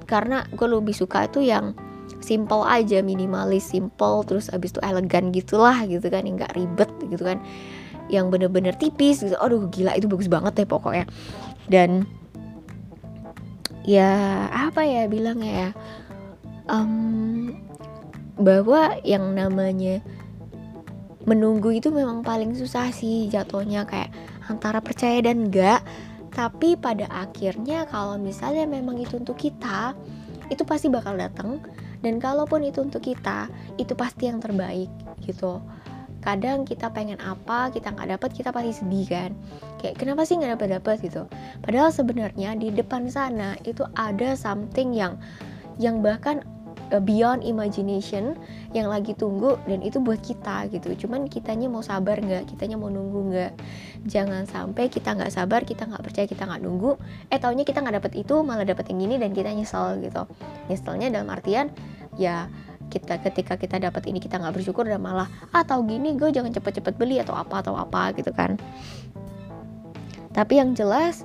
Karena 0.08 0.44
gue 0.52 0.66
lebih 0.68 0.96
suka 0.96 1.28
itu 1.28 1.44
yang 1.44 1.76
simple 2.18 2.64
aja 2.66 3.04
minimalis 3.04 3.70
simple 3.70 4.24
terus 4.26 4.50
abis 4.50 4.74
itu 4.74 4.80
elegan 4.82 5.30
gitulah 5.30 5.84
gitu 5.86 6.02
kan 6.10 6.24
nggak 6.24 6.50
ribet 6.56 6.90
gitu 7.08 7.22
kan 7.22 7.38
yang 8.08 8.32
bener-bener 8.32 8.74
tipis 8.74 9.24
gitu. 9.24 9.36
Aduh 9.38 9.68
gila 9.68 9.94
itu 9.96 10.08
bagus 10.08 10.28
banget 10.28 10.64
deh 10.64 10.68
pokoknya. 10.68 11.04
Dan 11.68 12.08
ya 13.84 14.48
apa 14.52 14.84
ya 14.84 15.08
bilangnya 15.08 15.52
ya? 15.52 15.70
Um, 16.68 17.56
bahwa 18.36 19.00
yang 19.04 19.32
namanya 19.32 20.04
menunggu 21.24 21.76
itu 21.76 21.92
memang 21.92 22.24
paling 22.24 22.56
susah 22.56 22.88
sih 22.92 23.28
jatuhnya 23.28 23.84
kayak 23.84 24.12
antara 24.48 24.80
percaya 24.80 25.20
dan 25.20 25.48
enggak. 25.48 25.84
Tapi 26.32 26.78
pada 26.78 27.08
akhirnya 27.10 27.88
kalau 27.90 28.14
misalnya 28.14 28.64
memang 28.68 29.00
itu 29.00 29.18
untuk 29.18 29.36
kita 29.40 29.92
itu 30.48 30.62
pasti 30.64 30.88
bakal 30.88 31.16
datang. 31.16 31.60
Dan 31.98 32.22
kalaupun 32.22 32.62
itu 32.62 32.78
untuk 32.78 33.02
kita 33.02 33.50
itu 33.74 33.90
pasti 33.98 34.30
yang 34.30 34.38
terbaik 34.38 34.86
gitu 35.26 35.58
kadang 36.28 36.68
kita 36.68 36.92
pengen 36.92 37.16
apa 37.24 37.72
kita 37.72 37.88
nggak 37.88 38.20
dapat 38.20 38.30
kita 38.36 38.52
pasti 38.52 38.84
sedih 38.84 39.06
kan. 39.08 39.30
Kayak 39.80 39.96
kenapa 39.96 40.28
sih 40.28 40.36
nggak 40.36 40.60
dapat 40.60 40.68
dapat 40.76 40.96
gitu. 41.00 41.24
Padahal 41.64 41.88
sebenarnya 41.88 42.52
di 42.52 42.68
depan 42.68 43.08
sana 43.08 43.56
itu 43.64 43.88
ada 43.96 44.36
something 44.36 44.92
yang 44.92 45.16
yang 45.80 46.04
bahkan 46.04 46.44
uh, 46.92 47.00
beyond 47.00 47.40
imagination 47.40 48.36
yang 48.76 48.92
lagi 48.92 49.16
tunggu 49.16 49.56
dan 49.64 49.80
itu 49.80 50.04
buat 50.04 50.20
kita 50.20 50.68
gitu. 50.68 51.08
Cuman 51.08 51.32
kitanya 51.32 51.72
mau 51.72 51.80
sabar 51.80 52.20
nggak? 52.20 52.52
Kitanya 52.52 52.76
mau 52.76 52.92
nunggu 52.92 53.32
nggak? 53.32 53.52
Jangan 54.04 54.44
sampai 54.44 54.92
kita 54.92 55.16
nggak 55.16 55.32
sabar 55.32 55.64
kita 55.64 55.88
nggak 55.88 56.04
percaya 56.04 56.28
kita 56.28 56.44
nggak 56.44 56.60
nunggu 56.60 57.00
eh 57.32 57.40
taunya 57.40 57.64
kita 57.64 57.80
nggak 57.80 58.04
dapet 58.04 58.12
itu 58.20 58.44
malah 58.44 58.68
dapet 58.68 58.84
yang 58.92 59.00
ini 59.00 59.16
dan 59.16 59.32
kita 59.32 59.48
nyesel 59.48 59.96
gitu. 60.04 60.28
Nyeselnya 60.68 61.08
dalam 61.08 61.32
artian 61.32 61.72
ya 62.20 62.52
kita 62.88 63.20
ketika 63.20 63.54
kita 63.60 63.76
dapat 63.78 64.08
ini 64.08 64.18
kita 64.18 64.40
nggak 64.40 64.56
bersyukur 64.58 64.88
dan 64.88 65.04
malah 65.04 65.28
atau 65.52 65.80
ah, 65.80 65.86
gini 65.86 66.16
gue 66.16 66.32
jangan 66.32 66.50
cepet-cepet 66.50 66.94
beli 66.96 67.20
atau 67.20 67.36
apa 67.36 67.60
atau 67.60 67.76
apa 67.76 68.16
gitu 68.16 68.32
kan 68.32 68.56
tapi 70.32 70.60
yang 70.60 70.72
jelas 70.72 71.22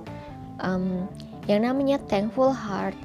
um, 0.60 1.08
yang 1.48 1.64
namanya 1.64 2.00
thankful 2.12 2.52
heart 2.52 2.96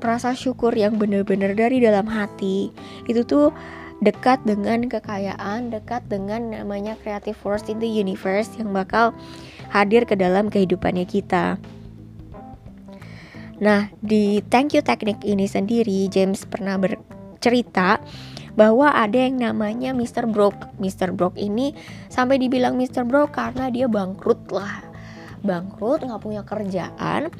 rasa 0.00 0.32
syukur 0.32 0.72
yang 0.72 0.96
benar-benar 0.96 1.52
dari 1.52 1.78
dalam 1.78 2.08
hati 2.08 2.72
itu 3.06 3.20
tuh 3.24 3.52
dekat 4.02 4.42
dengan 4.42 4.90
kekayaan, 4.90 5.70
dekat 5.70 6.02
dengan 6.10 6.50
namanya 6.50 6.98
creative 7.00 7.38
force 7.38 7.70
in 7.70 7.78
the 7.78 7.86
universe 7.86 8.50
yang 8.58 8.74
bakal 8.74 9.14
hadir 9.70 10.02
ke 10.02 10.18
dalam 10.18 10.50
kehidupannya 10.50 11.06
kita. 11.06 11.56
Nah, 13.62 13.86
di 14.02 14.42
thank 14.50 14.74
you 14.74 14.82
teknik 14.82 15.22
ini 15.22 15.46
sendiri 15.46 16.10
James 16.10 16.42
pernah 16.42 16.74
ber 16.82 16.98
cerita 17.42 17.98
bahwa 18.54 18.92
ada 18.92 19.16
yang 19.16 19.40
namanya 19.40 19.96
Mr. 19.96 20.28
Broke. 20.28 20.68
Mr. 20.76 21.12
Broke 21.12 21.40
ini 21.40 21.72
sampai 22.12 22.36
dibilang 22.36 22.76
Mr. 22.76 23.04
Broke 23.08 23.36
karena 23.36 23.72
dia 23.72 23.88
bangkrut 23.88 24.52
lah. 24.52 24.84
Bangkrut, 25.42 26.06
nggak 26.06 26.22
punya 26.22 26.42
kerjaan. 26.46 27.32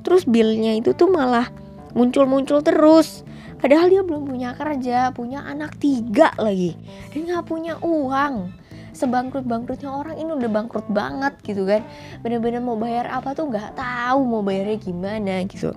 Terus 0.00 0.24
billnya 0.24 0.80
itu 0.80 0.96
tuh 0.96 1.12
malah 1.12 1.50
muncul-muncul 1.92 2.64
terus. 2.64 3.26
Padahal 3.60 3.92
dia 3.92 4.00
belum 4.00 4.24
punya 4.24 4.56
kerja, 4.56 5.12
punya 5.12 5.44
anak 5.44 5.76
tiga 5.76 6.32
lagi. 6.40 6.72
Dan 7.12 7.28
nggak 7.28 7.44
punya 7.44 7.76
uang. 7.84 8.56
Sebangkrut-bangkrutnya 8.96 9.92
orang 9.92 10.16
ini 10.16 10.32
udah 10.32 10.50
bangkrut 10.50 10.88
banget 10.88 11.36
gitu 11.44 11.68
kan. 11.68 11.84
Bener-bener 12.24 12.64
mau 12.64 12.80
bayar 12.80 13.12
apa 13.12 13.36
tuh 13.36 13.52
nggak 13.52 13.76
tahu 13.76 14.20
mau 14.24 14.40
bayarnya 14.40 14.80
gimana 14.80 15.44
gitu 15.44 15.76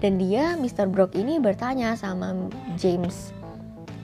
dan 0.00 0.20
dia 0.20 0.54
Mr. 0.60 0.88
Brock 0.88 1.16
ini 1.16 1.40
bertanya 1.40 1.96
sama 1.96 2.36
James 2.76 3.36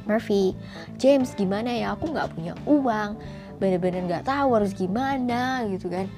Murphy 0.07 0.59
James 0.99 1.35
gimana 1.39 1.71
ya? 1.71 1.95
Aku 1.95 2.11
nggak 2.11 2.35
punya 2.35 2.53
uang. 2.67 3.19
Bener-bener 3.63 4.03
nggak 4.07 4.27
tahu 4.27 4.59
harus 4.59 4.75
gimana 4.75 5.63
gitu 5.71 5.87
kan. 5.87 6.11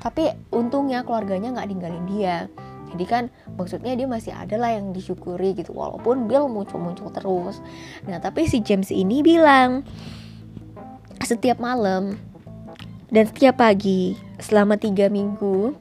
Tapi 0.00 0.32
untungnya 0.48 1.04
keluarganya 1.04 1.52
nggak 1.52 1.68
ninggalin 1.68 2.06
dia. 2.08 2.48
Jadi 2.90 3.04
kan 3.06 3.24
maksudnya 3.54 3.94
dia 3.94 4.08
masih 4.08 4.34
ada 4.34 4.58
lah 4.58 4.74
yang 4.74 4.90
disyukuri 4.90 5.54
gitu 5.54 5.70
walaupun 5.70 6.26
Bill 6.26 6.50
muncul-muncul 6.50 7.12
terus. 7.14 7.62
Nah 8.08 8.18
tapi 8.18 8.48
si 8.50 8.64
James 8.64 8.90
ini 8.90 9.22
bilang 9.22 9.86
setiap 11.20 11.60
malam 11.62 12.18
dan 13.12 13.28
setiap 13.30 13.60
pagi 13.62 14.18
selama 14.40 14.80
tiga 14.80 15.06
minggu 15.12 15.76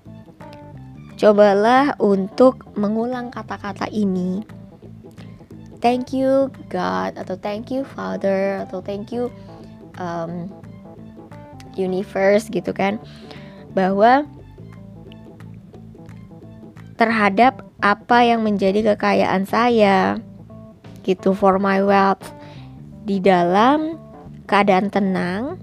Cobalah 1.19 1.99
untuk 1.99 2.63
mengulang 2.79 3.27
kata-kata 3.27 3.91
ini. 3.91 4.39
Thank 5.83 6.15
you 6.15 6.47
God 6.71 7.19
atau 7.19 7.35
thank 7.35 7.67
you 7.71 7.83
Father 7.83 8.63
atau 8.63 8.79
thank 8.79 9.11
you 9.11 9.27
um, 9.99 10.47
universe 11.75 12.47
gitu 12.47 12.71
kan 12.71 12.99
bahwa 13.75 14.27
terhadap 16.99 17.63
apa 17.79 18.27
yang 18.27 18.43
menjadi 18.43 18.95
kekayaan 18.95 19.47
saya 19.47 20.19
gitu 21.07 21.31
for 21.31 21.55
my 21.59 21.79
wealth 21.79 22.35
di 23.07 23.23
dalam 23.23 23.95
keadaan 24.43 24.91
tenang, 24.91 25.55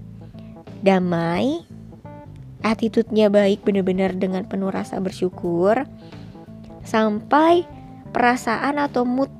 damai, 0.80 1.60
attitude-nya 2.66 3.30
baik 3.30 3.62
benar-benar 3.62 4.18
dengan 4.18 4.42
penuh 4.42 4.74
rasa 4.74 4.98
bersyukur 4.98 5.86
sampai 6.82 7.62
perasaan 8.10 8.82
atau 8.82 9.06
mood 9.06 9.30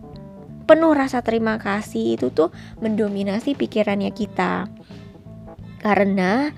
penuh 0.66 0.94
rasa 0.94 1.22
terima 1.22 1.58
kasih 1.58 2.18
itu 2.18 2.30
tuh 2.30 2.50
mendominasi 2.82 3.54
pikirannya 3.54 4.10
kita. 4.10 4.70
Karena 5.82 6.50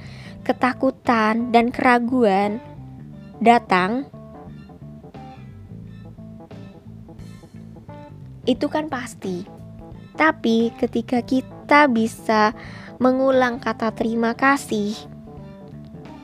ketakutan 0.44 1.52
dan 1.52 1.68
keraguan 1.68 2.60
datang 3.40 4.08
itu 8.48 8.64
kan 8.72 8.88
pasti. 8.88 9.44
Tapi 10.16 10.72
ketika 10.80 11.20
kita 11.20 11.86
bisa 11.92 12.56
mengulang 12.98 13.60
kata 13.60 13.92
terima 13.92 14.32
kasih 14.34 15.17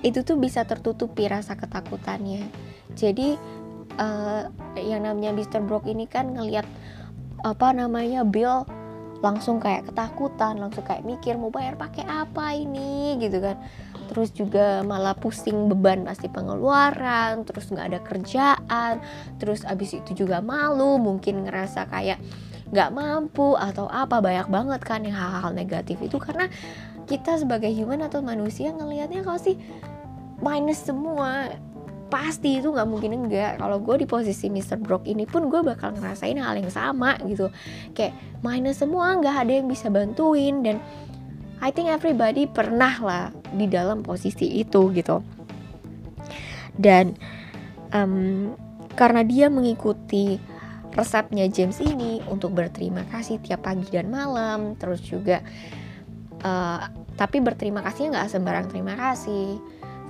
itu 0.04 0.20
tuh 0.20 0.36
bisa 0.36 0.68
tertutupi 0.68 1.24
rasa 1.24 1.56
ketakutannya. 1.56 2.44
Jadi 2.92 3.40
uh, 3.96 4.52
yang 4.76 5.08
namanya 5.08 5.32
Mr. 5.32 5.64
Brock 5.64 5.88
ini 5.88 6.04
kan 6.04 6.36
ngelihat 6.36 6.68
apa 7.40 7.72
namanya 7.72 8.22
Bill 8.22 8.68
langsung 9.24 9.56
kayak 9.56 9.88
ketakutan 9.88 10.60
langsung 10.60 10.84
kayak 10.84 11.00
mikir 11.00 11.40
mau 11.40 11.48
bayar 11.48 11.80
pakai 11.80 12.04
apa 12.04 12.52
ini? 12.52 13.16
gitu 13.16 13.40
kan. 13.40 13.56
Terus 14.12 14.36
juga 14.36 14.84
malah 14.84 15.16
pusing 15.16 15.72
beban 15.72 16.04
pasti 16.04 16.28
pengeluaran 16.28 17.48
terus 17.48 17.72
nggak 17.72 17.88
ada 17.88 18.00
kerjaan 18.04 18.94
terus 19.40 19.64
abis 19.64 19.96
itu 19.96 20.12
juga 20.12 20.44
malu 20.44 21.00
mungkin 21.00 21.48
ngerasa 21.48 21.88
kayak 21.88 22.20
nggak 22.68 22.92
mampu 22.92 23.56
atau 23.56 23.88
apa. 23.88 24.20
Banyak 24.20 24.52
banget 24.52 24.80
kan 24.84 25.00
yang 25.00 25.16
hal-hal 25.16 25.56
negatif 25.56 25.96
itu 26.04 26.20
karena 26.20 26.52
kita 27.08 27.36
sebagai 27.40 27.72
human 27.72 28.04
atau 28.04 28.20
manusia 28.20 28.72
ngelihatnya 28.72 29.24
kalau 29.24 29.40
sih 29.40 29.56
minus 30.44 30.84
semua. 30.84 31.56
Pasti 32.12 32.60
itu 32.60 32.68
nggak 32.70 32.86
mungkin 32.86 33.26
enggak. 33.26 33.58
Kalau 33.58 33.80
gue 33.80 34.04
di 34.04 34.06
posisi 34.06 34.52
Mr. 34.52 34.78
Brock 34.78 35.08
ini 35.08 35.24
pun 35.24 35.48
gue 35.48 35.64
bakal 35.64 35.96
ngerasain 35.96 36.36
hal 36.36 36.60
yang 36.60 36.68
sama 36.68 37.16
gitu. 37.24 37.48
Kayak 37.96 38.12
minus 38.44 38.84
semua 38.84 39.16
nggak 39.16 39.48
ada 39.48 39.52
yang 39.64 39.66
bisa 39.66 39.88
bantuin. 39.88 40.60
Dan 40.60 40.76
I 41.64 41.72
think 41.72 41.88
everybody 41.88 42.44
pernah 42.44 42.92
lah 43.00 43.24
di 43.56 43.64
dalam 43.64 44.04
posisi 44.04 44.60
itu 44.60 44.92
gitu. 44.92 45.24
Dan 46.76 47.16
um, 47.90 48.52
karena 48.94 49.26
dia 49.26 49.50
mengikuti 49.50 50.38
resepnya 50.94 51.50
James 51.50 51.82
ini 51.82 52.22
untuk 52.30 52.54
berterima 52.54 53.02
kasih 53.10 53.42
tiap 53.42 53.66
pagi 53.66 53.86
dan 53.90 54.08
malam 54.08 54.78
terus 54.78 55.02
juga 55.02 55.42
uh, 56.46 56.86
tapi 57.18 57.42
berterima 57.42 57.82
kasihnya 57.82 58.22
nggak 58.22 58.30
sembarang 58.30 58.66
terima 58.70 58.94
kasih 58.94 59.58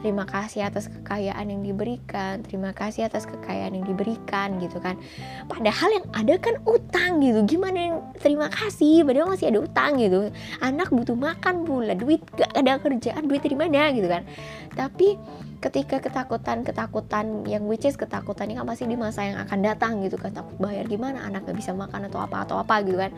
terima 0.04 0.28
kasih 0.28 0.68
atas 0.68 0.92
kekayaan 0.92 1.48
yang 1.48 1.64
diberikan. 1.64 2.44
Terima 2.44 2.76
kasih 2.76 3.08
atas 3.08 3.24
kekayaan 3.24 3.72
yang 3.72 3.88
diberikan 3.88 4.60
gitu 4.60 4.76
kan. 4.76 5.00
Padahal 5.48 5.96
yang 5.96 6.06
ada 6.12 6.36
kan 6.36 6.60
utang 6.68 7.24
gitu. 7.24 7.40
Gimana 7.56 7.78
yang 7.80 7.96
terima 8.20 8.52
kasih? 8.52 9.00
Padahal 9.08 9.32
masih 9.32 9.48
ada 9.48 9.64
utang 9.64 9.96
gitu. 9.96 10.28
Anak 10.60 10.92
butuh 10.92 11.16
makan 11.16 11.64
pula 11.64 11.96
duit 11.96 12.20
gak 12.36 12.52
ada 12.52 12.76
kerjaan 12.76 13.24
duit 13.24 13.40
dari 13.40 13.56
mana 13.56 13.96
gitu 13.96 14.04
kan. 14.04 14.28
Tapi 14.76 15.16
ketika 15.64 15.96
ketakutan-ketakutan 16.04 17.48
yang 17.48 17.64
which 17.64 17.88
is 17.88 17.96
ketakutan 17.96 18.52
ini 18.52 18.60
kan 18.60 18.68
pasti 18.68 18.84
di 18.84 19.00
masa 19.00 19.24
yang 19.24 19.40
akan 19.40 19.58
datang 19.64 20.04
gitu 20.04 20.20
kan. 20.20 20.36
Takut 20.36 20.60
bayar 20.60 20.84
gimana 20.84 21.24
anak 21.24 21.48
gak 21.48 21.56
bisa 21.56 21.72
makan 21.72 22.12
atau 22.12 22.20
apa 22.20 22.44
atau 22.44 22.60
apa 22.60 22.84
gitu 22.84 23.00
kan. 23.00 23.08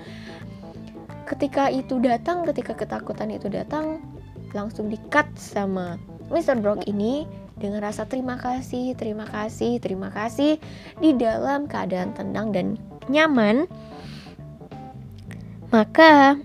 Ketika 1.26 1.66
itu 1.66 1.99
datang 1.99 2.47
ketika 2.47 2.78
ketakutan 2.78 3.35
itu 3.35 3.50
datang 3.50 3.99
langsung 4.55 4.87
di 4.87 4.95
cut 5.11 5.26
sama 5.35 5.99
Mr. 6.30 6.59
Brock 6.59 6.85
ini 6.90 7.26
dengan 7.56 7.80
rasa 7.80 8.04
terima 8.04 8.37
kasih, 8.37 8.92
terima 8.99 9.25
kasih, 9.25 9.80
terima 9.80 10.12
kasih 10.12 10.61
di 11.00 11.16
dalam 11.16 11.71
keadaan 11.71 12.12
tenang 12.12 12.52
dan 12.52 12.66
nyaman. 13.09 13.64
Maka 15.73 16.37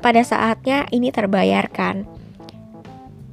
pada 0.00 0.22
saatnya 0.24 0.88
ini 0.92 1.08
terbayarkan. 1.08 2.06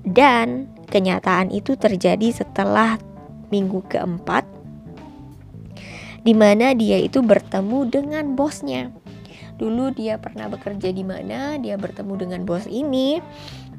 Dan 0.01 0.65
kenyataan 0.89 1.53
itu 1.53 1.77
terjadi 1.77 2.33
setelah 2.33 2.97
minggu 3.53 3.85
keempat 3.85 4.43
di 6.21 6.33
mana 6.37 6.77
dia 6.77 7.01
itu 7.01 7.21
bertemu 7.21 7.79
dengan 7.89 8.25
bosnya. 8.37 8.93
Dulu 9.57 9.93
dia 9.93 10.17
pernah 10.17 10.49
bekerja 10.49 10.89
di 10.89 11.05
mana, 11.05 11.57
dia 11.61 11.77
bertemu 11.77 12.13
dengan 12.17 12.41
bos 12.45 12.65
ini 12.65 13.21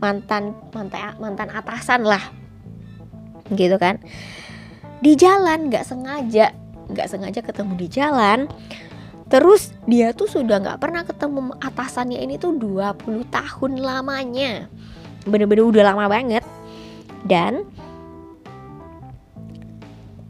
mantan 0.03 0.59
mantan 0.75 1.15
mantan 1.23 1.49
atasan 1.55 2.03
lah. 2.03 2.23
Gitu 3.55 3.79
kan. 3.79 4.03
Di 4.99 5.15
jalan 5.15 5.71
nggak 5.71 5.87
sengaja 5.87 6.51
nggak 6.91 7.09
sengaja 7.09 7.41
ketemu 7.41 7.73
di 7.79 7.87
jalan. 7.89 8.51
Terus 9.31 9.73
dia 9.89 10.13
tuh 10.13 10.29
sudah 10.29 10.61
nggak 10.61 10.81
pernah 10.83 11.07
ketemu 11.07 11.57
atasannya 11.57 12.21
ini 12.21 12.37
tuh 12.37 12.53
20 12.59 13.33
tahun 13.33 13.73
lamanya. 13.81 14.69
Bener-bener 15.25 15.65
udah 15.65 15.95
lama 15.95 16.05
banget. 16.11 16.45
Dan 17.25 17.65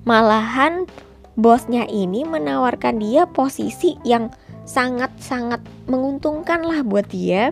malahan 0.07 0.87
bosnya 1.35 1.89
ini 1.89 2.23
menawarkan 2.23 3.01
dia 3.01 3.25
posisi 3.27 3.97
yang 4.07 4.31
sangat-sangat 4.63 5.59
menguntungkan 5.91 6.63
lah 6.63 6.87
buat 6.87 7.09
dia 7.11 7.51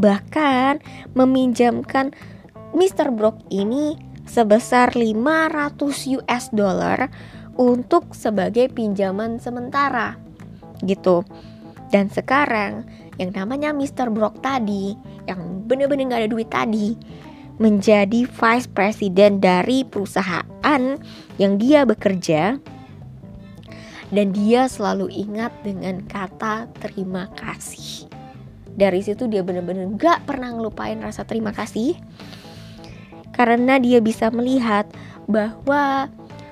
bahkan 0.00 0.80
meminjamkan 1.12 2.16
Mr. 2.72 3.12
Brock 3.12 3.36
ini 3.52 4.00
sebesar 4.24 4.96
500 4.96 6.16
US 6.16 6.44
dollar 6.56 7.12
untuk 7.60 8.16
sebagai 8.16 8.72
pinjaman 8.72 9.36
sementara 9.36 10.16
gitu. 10.80 11.20
Dan 11.92 12.08
sekarang 12.08 12.86
yang 13.20 13.36
namanya 13.36 13.76
Mr. 13.76 14.08
Brock 14.08 14.40
tadi 14.40 14.96
yang 15.28 15.66
bener-bener 15.68 16.08
gak 16.08 16.24
ada 16.24 16.30
duit 16.30 16.48
tadi 16.48 16.96
menjadi 17.60 18.24
vice 18.24 18.68
president 18.72 19.44
dari 19.44 19.84
perusahaan 19.84 20.82
yang 21.36 21.60
dia 21.60 21.84
bekerja 21.84 22.56
dan 24.10 24.26
dia 24.32 24.66
selalu 24.66 25.12
ingat 25.12 25.52
dengan 25.60 26.00
kata 26.08 26.66
terima 26.80 27.28
kasih 27.36 28.19
dari 28.74 29.00
situ 29.02 29.26
dia 29.26 29.42
benar-benar 29.42 29.90
gak 29.98 30.28
pernah 30.28 30.52
ngelupain 30.54 30.98
rasa 31.00 31.26
terima 31.26 31.50
kasih. 31.50 31.98
Karena 33.34 33.80
dia 33.80 34.02
bisa 34.04 34.28
melihat 34.28 34.84
bahwa 35.30 36.10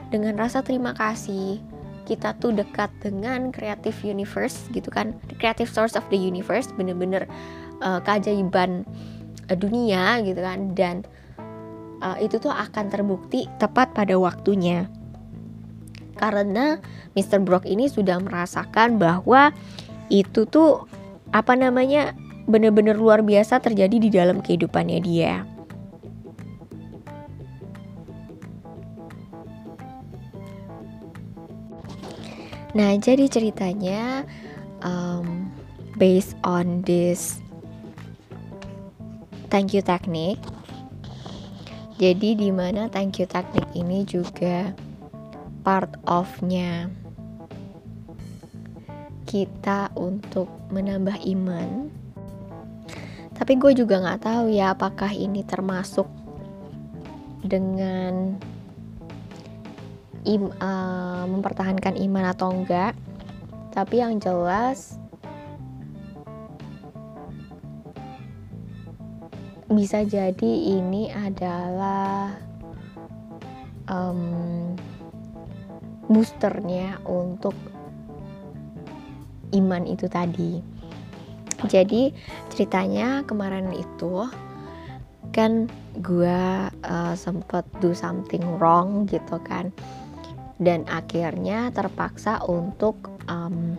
dengan 0.08 0.40
rasa 0.40 0.64
terima 0.64 0.96
kasih 0.96 1.60
kita 2.08 2.32
tuh 2.40 2.56
dekat 2.56 2.88
dengan 3.04 3.52
creative 3.52 3.96
universe 4.00 4.72
gitu 4.72 4.88
kan. 4.88 5.12
Creative 5.36 5.68
source 5.68 5.92
of 5.92 6.06
the 6.08 6.16
universe 6.16 6.72
bener-bener 6.72 7.28
uh, 7.84 8.00
keajaiban 8.00 8.88
uh, 9.52 9.56
dunia 9.58 10.24
gitu 10.24 10.40
kan. 10.40 10.72
Dan 10.72 11.04
uh, 12.00 12.16
itu 12.16 12.40
tuh 12.40 12.50
akan 12.50 12.88
terbukti 12.88 13.44
tepat 13.60 13.92
pada 13.92 14.16
waktunya. 14.16 14.88
Karena 16.18 16.80
Mr. 17.14 17.38
Brock 17.44 17.68
ini 17.68 17.86
sudah 17.86 18.18
merasakan 18.18 18.98
bahwa 18.98 19.54
itu 20.08 20.48
tuh 20.48 20.88
apa 21.32 21.52
namanya 21.54 22.16
bener-bener 22.48 22.96
luar 22.96 23.20
biasa 23.20 23.60
terjadi 23.60 23.96
di 24.00 24.08
dalam 24.08 24.40
kehidupannya 24.40 25.00
dia. 25.04 25.44
Nah, 32.76 32.94
jadi 33.00 33.26
ceritanya 33.26 34.28
um, 34.84 35.50
based 35.98 36.38
on 36.46 36.84
this 36.86 37.42
thank 39.50 39.72
you 39.74 39.82
technique. 39.82 40.40
Jadi 41.98 42.38
di 42.38 42.54
mana 42.54 42.86
thank 42.86 43.18
you 43.18 43.26
technique 43.26 43.72
ini 43.74 44.06
juga 44.06 44.70
part 45.66 45.98
of-nya 46.06 46.86
kita 49.28 49.92
untuk 49.92 50.48
menambah 50.72 51.20
iman. 51.36 51.92
Tapi 53.36 53.52
gue 53.60 53.76
juga 53.76 54.00
nggak 54.00 54.24
tahu 54.24 54.48
ya 54.48 54.72
apakah 54.72 55.12
ini 55.12 55.44
termasuk 55.44 56.08
dengan 57.44 58.40
im, 60.24 60.48
uh, 60.48 61.28
mempertahankan 61.28 62.00
iman 62.08 62.24
atau 62.32 62.48
enggak. 62.56 62.96
Tapi 63.76 64.00
yang 64.00 64.16
jelas 64.16 64.96
bisa 69.68 70.00
jadi 70.08 70.52
ini 70.80 71.12
adalah 71.12 72.32
um, 73.92 74.72
boosternya 76.08 77.04
untuk 77.04 77.52
iman 79.54 79.84
itu 79.88 80.06
tadi. 80.10 80.60
Jadi 81.66 82.14
ceritanya 82.54 83.26
kemarin 83.26 83.74
itu 83.74 84.30
kan 85.34 85.66
gue 85.98 86.40
uh, 86.70 87.14
sempet 87.18 87.66
do 87.82 87.92
something 87.92 88.42
wrong 88.56 89.04
gitu 89.10 89.36
kan 89.42 89.74
dan 90.58 90.82
akhirnya 90.90 91.70
terpaksa 91.70 92.42
untuk 92.46 92.96
um, 93.30 93.78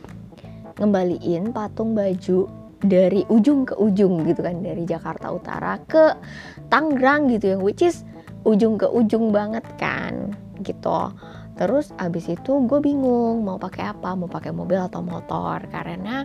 ngembaliin 0.79 1.51
patung 1.51 1.95
baju 1.95 2.47
dari 2.79 3.27
ujung 3.27 3.67
ke 3.67 3.75
ujung 3.75 4.23
gitu 4.23 4.39
kan 4.39 4.63
dari 4.63 4.87
Jakarta 4.87 5.35
Utara 5.35 5.75
ke 5.83 6.15
Tangerang 6.71 7.27
gitu 7.27 7.55
yang 7.55 7.61
which 7.63 7.83
is 7.83 8.07
ujung 8.47 8.79
ke 8.79 8.87
ujung 8.87 9.35
banget 9.35 9.67
kan 9.75 10.31
gitu 10.63 11.11
terus 11.59 11.91
abis 11.99 12.31
itu 12.31 12.63
gue 12.63 12.79
bingung 12.79 13.43
mau 13.43 13.59
pakai 13.59 13.91
apa? 13.91 14.15
Mau 14.15 14.31
pakai 14.31 14.55
mobil 14.55 14.79
atau 14.79 15.03
motor? 15.03 15.59
Karena 15.67 16.23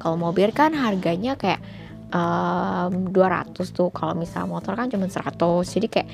kalau 0.00 0.16
mobil 0.16 0.48
kan 0.56 0.72
harganya 0.72 1.36
kayak 1.36 1.60
um, 2.08 3.12
200 3.12 3.52
tuh. 3.76 3.92
Kalau 3.92 4.16
misal 4.16 4.48
motor 4.48 4.72
kan 4.72 4.88
cuma 4.88 5.04
100 5.04 5.36
jadi 5.68 5.86
kayak 5.92 6.08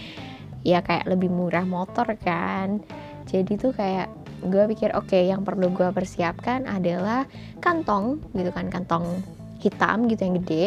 ya 0.66 0.82
kayak 0.82 1.06
lebih 1.06 1.30
murah 1.30 1.62
motor 1.62 2.10
kan. 2.18 2.82
Jadi 3.30 3.54
tuh 3.54 3.70
kayak 3.70 4.10
gue 4.42 4.64
pikir 4.74 4.98
oke 4.98 5.14
okay, 5.14 5.30
yang 5.30 5.46
perlu 5.46 5.70
gue 5.70 5.86
persiapkan 5.94 6.66
adalah 6.66 7.30
kantong 7.62 8.18
gitu 8.34 8.50
kan. 8.50 8.66
Kantong 8.66 9.22
hitam 9.62 10.10
gitu 10.10 10.26
yang 10.26 10.34
gede 10.42 10.66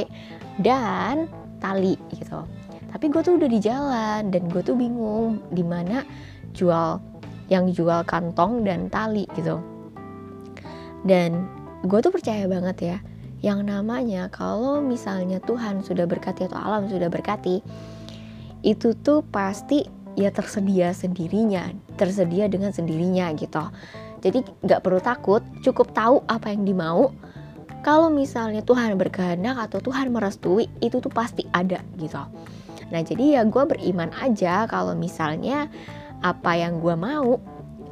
dan 0.64 1.28
tali 1.60 2.00
gitu. 2.16 2.48
Tapi 2.96 3.12
gue 3.12 3.22
tuh 3.26 3.36
udah 3.36 3.50
di 3.52 3.60
jalan 3.60 4.32
dan 4.32 4.48
gue 4.48 4.62
tuh 4.64 4.80
bingung 4.80 5.44
di 5.52 5.66
mana 5.68 6.06
jual 6.54 7.13
yang 7.54 7.70
jual 7.70 8.02
kantong 8.10 8.66
dan 8.66 8.90
tali 8.90 9.30
gitu. 9.38 9.62
Dan 11.06 11.46
gue 11.86 12.00
tuh 12.02 12.10
percaya 12.10 12.50
banget 12.50 12.78
ya 12.82 12.98
yang 13.44 13.68
namanya 13.68 14.32
kalau 14.32 14.80
misalnya 14.80 15.38
Tuhan 15.44 15.84
sudah 15.84 16.08
berkati 16.08 16.48
atau 16.48 16.56
alam 16.56 16.88
sudah 16.88 17.12
berkati 17.12 17.60
itu 18.64 18.96
tuh 19.04 19.20
pasti 19.28 19.84
ya 20.16 20.32
tersedia 20.32 20.96
sendirinya 20.96 21.68
tersedia 22.00 22.48
dengan 22.48 22.72
sendirinya 22.72 23.30
gitu. 23.36 23.62
Jadi 24.24 24.40
nggak 24.64 24.80
perlu 24.80 25.04
takut 25.04 25.44
cukup 25.60 25.92
tahu 25.92 26.24
apa 26.32 26.56
yang 26.56 26.64
dimau. 26.64 27.12
Kalau 27.84 28.08
misalnya 28.08 28.64
Tuhan 28.64 28.96
berkehendak 28.96 29.60
atau 29.60 29.84
Tuhan 29.84 30.16
merestui 30.16 30.72
itu 30.80 31.04
tuh 31.04 31.12
pasti 31.12 31.44
ada 31.52 31.84
gitu. 32.00 32.24
Nah 32.96 33.02
jadi 33.04 33.40
ya 33.40 33.42
gue 33.44 33.64
beriman 33.68 34.08
aja 34.24 34.64
kalau 34.72 34.96
misalnya 34.96 35.68
apa 36.24 36.56
yang 36.56 36.80
gue 36.80 36.96
mau 36.96 37.38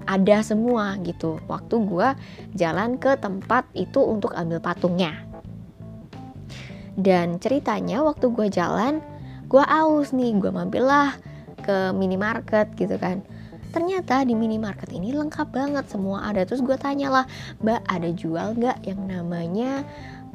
ada 0.08 0.42
semua 0.42 0.98
gitu. 1.04 1.38
Waktu 1.46 1.76
gue 1.86 2.10
jalan 2.58 2.98
ke 2.98 3.20
tempat 3.20 3.68
itu 3.78 4.02
untuk 4.02 4.34
ambil 4.34 4.64
patungnya. 4.64 5.14
Dan 6.96 7.38
ceritanya 7.38 8.04
waktu 8.04 8.32
gue 8.32 8.48
jalan 8.52 9.00
gue 9.52 9.64
aus 9.64 10.16
nih 10.16 10.32
gue 10.40 10.52
mampirlah 10.52 11.16
ke 11.62 11.92
minimarket 11.94 12.72
gitu 12.80 12.96
kan. 12.98 13.22
Ternyata 13.72 14.28
di 14.28 14.36
minimarket 14.36 14.92
ini 14.92 15.16
lengkap 15.16 15.48
banget 15.52 15.86
semua 15.88 16.28
ada. 16.28 16.44
Terus 16.44 16.60
gue 16.64 16.76
tanya 16.76 17.22
lah 17.22 17.26
mbak 17.64 17.80
ada 17.88 18.10
jual 18.12 18.58
nggak 18.60 18.84
yang 18.84 19.00
namanya 19.08 19.88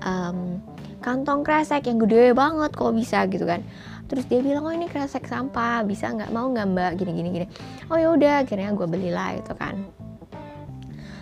um, 0.05 0.61
kantong 1.05 1.45
kresek 1.45 1.85
yang 1.85 2.01
gede 2.01 2.33
banget 2.33 2.73
kalau 2.73 2.97
bisa? 2.97 3.29
Gitu 3.29 3.45
kan 3.45 3.61
terus 4.07 4.25
dia 4.31 4.39
bilang 4.43 4.67
oh 4.67 4.75
ini 4.75 4.87
kresek 4.87 5.27
sampah 5.27 5.83
bisa 5.83 6.11
nggak? 6.11 6.31
Mau 6.31 6.51
nggak 6.51 6.67
mbak? 6.73 6.91
Gini 6.99 7.13
gini 7.15 7.29
gini. 7.35 7.47
Oh 7.91 7.99
ya 7.99 8.15
udah 8.15 8.47
akhirnya 8.47 8.71
gue 8.75 8.87
belilah 8.87 9.39
itu 9.39 9.53
kan. 9.55 9.87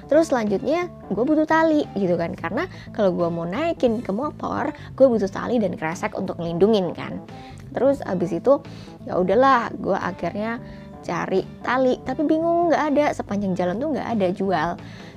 Terus 0.05 0.29
selanjutnya 0.29 0.93
gue 1.09 1.25
butuh 1.25 1.49
tali 1.49 1.89
gitu 1.97 2.15
kan. 2.21 2.37
Karena 2.37 2.69
kalau 2.93 3.11
gue 3.17 3.29
mau 3.33 3.49
naikin 3.49 4.05
ke 4.05 4.13
motor 4.13 4.71
gue 4.95 5.07
butuh 5.09 5.29
tali 5.29 5.57
dan 5.57 5.75
kresek 5.81 6.13
untuk 6.17 6.37
ngelindungin 6.37 6.93
kan. 6.93 7.21
Terus 7.73 8.05
abis 8.05 8.37
itu 8.37 8.61
ya 9.09 9.17
udahlah 9.17 9.73
gue 9.75 9.97
akhirnya 9.97 10.61
cari 11.01 11.45
tali. 11.65 11.97
Tapi 12.05 12.21
bingung 12.29 12.69
nggak 12.69 12.85
ada. 12.95 13.07
Sepanjang 13.17 13.57
jalan 13.57 13.81
tuh 13.81 13.97
nggak 13.97 14.09
ada 14.13 14.29
jual. 14.31 14.69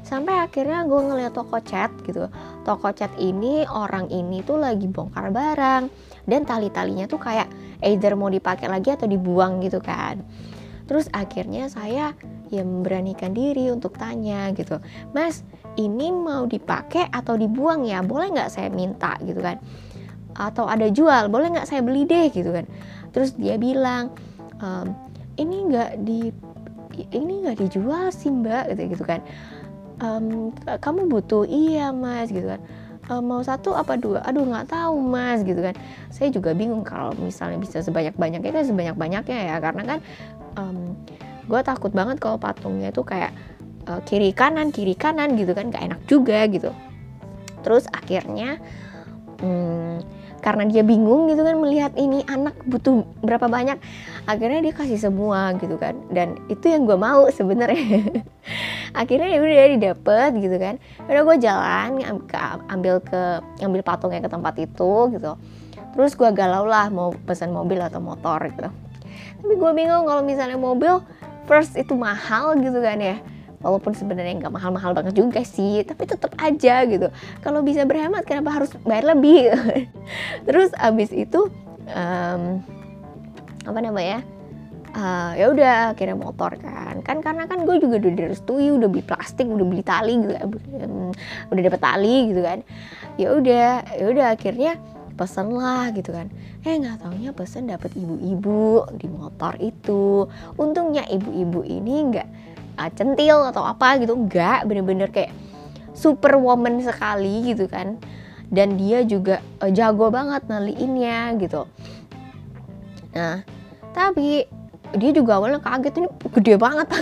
Sampai 0.08 0.40
akhirnya 0.40 0.88
gue 0.88 1.00
ngeliat 1.04 1.36
toko 1.36 1.60
cat 1.60 1.92
gitu. 2.08 2.32
Toko 2.64 2.90
cat 2.96 3.12
ini 3.20 3.68
orang 3.68 4.08
ini 4.08 4.40
tuh 4.40 4.56
lagi 4.56 4.88
bongkar 4.88 5.36
barang 5.36 6.07
dan 6.28 6.44
tali-talinya 6.44 7.08
tuh 7.08 7.18
kayak 7.24 7.48
either 7.82 8.14
mau 8.20 8.28
dipakai 8.28 8.68
lagi 8.68 8.92
atau 8.92 9.08
dibuang 9.08 9.64
gitu 9.64 9.80
kan. 9.80 10.20
Terus 10.88 11.08
akhirnya 11.16 11.72
saya 11.72 12.16
ya 12.48 12.64
memberanikan 12.64 13.32
diri 13.32 13.72
untuk 13.72 13.96
tanya 13.96 14.52
gitu. 14.56 14.80
Mas 15.16 15.44
ini 15.80 16.12
mau 16.12 16.44
dipakai 16.48 17.08
atau 17.12 17.40
dibuang 17.40 17.88
ya? 17.88 18.04
Boleh 18.04 18.32
nggak 18.32 18.52
saya 18.52 18.68
minta? 18.72 19.16
gitu 19.24 19.40
kan. 19.40 19.60
Atau 20.36 20.68
ada 20.68 20.88
jual 20.92 21.32
boleh 21.32 21.56
nggak 21.56 21.68
saya 21.68 21.80
beli 21.84 22.04
deh? 22.04 22.28
gitu 22.32 22.52
kan. 22.52 22.68
Terus 23.16 23.36
dia 23.36 23.56
bilang 23.56 24.12
ehm, 24.60 24.96
ini 25.40 25.58
nggak 25.72 25.92
di 26.04 26.32
ini 27.16 27.34
nggak 27.46 27.68
dijual 27.68 28.12
sih 28.12 28.32
mbak 28.32 28.76
gitu 28.76 28.96
gitu 28.96 29.04
kan. 29.08 29.24
Um, 29.98 30.54
kamu 30.78 31.10
butuh 31.10 31.50
iya 31.50 31.90
mas 31.90 32.30
gitu 32.30 32.46
kan 32.54 32.62
um, 33.12 33.24
mau 33.24 33.42
satu 33.44 33.74
apa 33.74 33.96
dua? 33.96 34.24
Aduh 34.24 34.44
nggak 34.48 34.72
tahu 34.72 34.96
mas 35.00 35.44
gitu 35.44 35.60
kan. 35.60 35.76
Saya 36.12 36.32
juga 36.32 36.52
bingung 36.54 36.84
kalau 36.84 37.16
misalnya 37.20 37.60
bisa 37.60 37.82
sebanyak 37.84 38.16
banyaknya 38.16 38.52
kan 38.52 38.64
sebanyak 38.68 38.96
banyaknya 38.96 39.40
ya. 39.54 39.56
Karena 39.60 39.84
kan 39.84 40.00
um, 40.60 40.96
gue 41.48 41.62
takut 41.64 41.92
banget 41.96 42.20
kalau 42.20 42.36
patungnya 42.36 42.92
itu 42.92 43.04
kayak 43.04 43.32
uh, 43.88 44.04
kiri 44.04 44.36
kanan 44.36 44.72
kiri 44.72 44.96
kanan 44.96 45.36
gitu 45.40 45.56
kan. 45.56 45.72
Gak 45.72 45.84
enak 45.84 46.02
juga 46.06 46.46
gitu. 46.48 46.72
Terus 47.64 47.88
akhirnya 47.92 48.60
hmm, 49.42 50.17
karena 50.40 50.64
dia 50.70 50.86
bingung 50.86 51.28
gitu 51.28 51.42
kan 51.42 51.58
melihat 51.58 51.92
ini 51.98 52.22
anak 52.30 52.54
butuh 52.70 53.04
berapa 53.26 53.50
banyak 53.50 53.82
akhirnya 54.30 54.60
dia 54.62 54.74
kasih 54.76 55.00
semua 55.00 55.56
gitu 55.58 55.76
kan. 55.80 55.98
Dan 56.14 56.38
itu 56.52 56.70
yang 56.70 56.86
gue 56.86 56.98
mau 57.00 57.28
sebenarnya. 57.32 58.24
Akhirnya 59.02 59.30
ya 59.30 59.40
udah 59.44 59.68
didapet 59.78 60.32
gitu 60.40 60.58
kan. 60.58 60.76
Udah 61.06 61.22
gue 61.22 61.38
jalan 61.44 61.90
ambil 62.72 63.04
ke 63.04 63.22
ambil 63.62 63.82
patungnya 63.84 64.24
ke 64.24 64.32
tempat 64.32 64.56
itu 64.60 64.92
gitu. 65.16 65.32
Terus 65.98 66.12
gue 66.14 66.30
galau 66.36 66.66
lah 66.68 66.92
mau 66.94 67.12
pesan 67.26 67.52
mobil 67.56 67.82
atau 67.82 68.00
motor 68.00 68.38
gitu. 68.52 68.70
Tapi 69.42 69.54
gue 69.54 69.72
bingung 69.74 70.06
kalau 70.06 70.22
misalnya 70.26 70.60
mobil 70.60 71.02
first 71.48 71.80
itu 71.80 71.96
mahal 71.96 72.60
gitu 72.60 72.84
kan 72.84 73.00
ya 73.00 73.18
walaupun 73.62 73.98
sebenarnya 73.98 74.38
nggak 74.46 74.54
mahal-mahal 74.54 74.94
banget 74.94 75.18
juga 75.18 75.42
sih 75.42 75.82
tapi 75.82 76.06
tetap 76.06 76.34
aja 76.38 76.86
gitu. 76.86 77.10
Kalau 77.42 77.66
bisa 77.66 77.84
berhemat 77.84 78.24
kenapa 78.24 78.62
harus 78.62 78.72
bayar 78.86 79.18
lebih? 79.18 79.54
Terus 80.48 80.70
abis 80.78 81.10
itu 81.14 81.50
um, 81.90 82.62
apa 83.68 83.80
namanya 83.84 84.24
uh, 84.94 85.32
ya 85.34 85.50
udah 85.50 85.76
akhirnya 85.98 86.18
motor 86.18 86.54
kan. 86.62 87.02
Kan 87.02 87.20
karena 87.26 87.50
kan 87.50 87.66
gue 87.66 87.82
juga 87.82 87.98
udah 87.98 88.14
direstui 88.14 88.70
udah 88.70 88.88
beli 88.88 89.04
plastik 89.04 89.50
udah 89.50 89.66
beli 89.66 89.84
tali 89.84 90.14
gitu 90.22 90.34
um, 90.84 91.12
udah 91.50 91.62
dapet 91.62 91.82
tali 91.82 92.18
gitu 92.30 92.42
kan. 92.46 92.60
Ya 93.18 93.34
udah 93.34 93.70
ya 93.98 94.06
udah 94.06 94.26
akhirnya 94.38 94.78
pesen 95.18 95.50
lah 95.58 95.90
gitu 95.98 96.14
kan. 96.14 96.30
Eh 96.62 96.78
nggak 96.78 97.02
taunya 97.02 97.34
pesen 97.34 97.66
dapet 97.66 97.90
ibu-ibu 97.98 98.86
di 99.02 99.10
motor 99.10 99.58
itu. 99.58 100.30
Untungnya 100.62 101.10
ibu-ibu 101.10 101.66
ini 101.66 101.96
nggak 102.14 102.28
uh, 102.78 102.92
centil 102.94 103.44
atau 103.50 103.66
apa 103.66 103.98
gitu 103.98 104.14
nggak 104.16 104.70
bener-bener 104.70 105.10
kayak 105.10 105.34
super 105.98 106.38
woman 106.38 106.80
sekali 106.82 107.54
gitu 107.54 107.66
kan. 107.68 107.98
Dan 108.48 108.80
dia 108.80 109.04
juga 109.04 109.44
uh, 109.60 109.68
jago 109.74 110.08
banget 110.08 110.48
naliinnya 110.48 111.36
gitu. 111.42 111.68
Nah 113.18 113.44
tapi 113.92 114.46
dia 114.96 115.12
juga 115.12 115.42
awalnya 115.42 115.60
kaget 115.60 116.00
ini 116.00 116.08
gede 116.38 116.56
banget. 116.56 116.88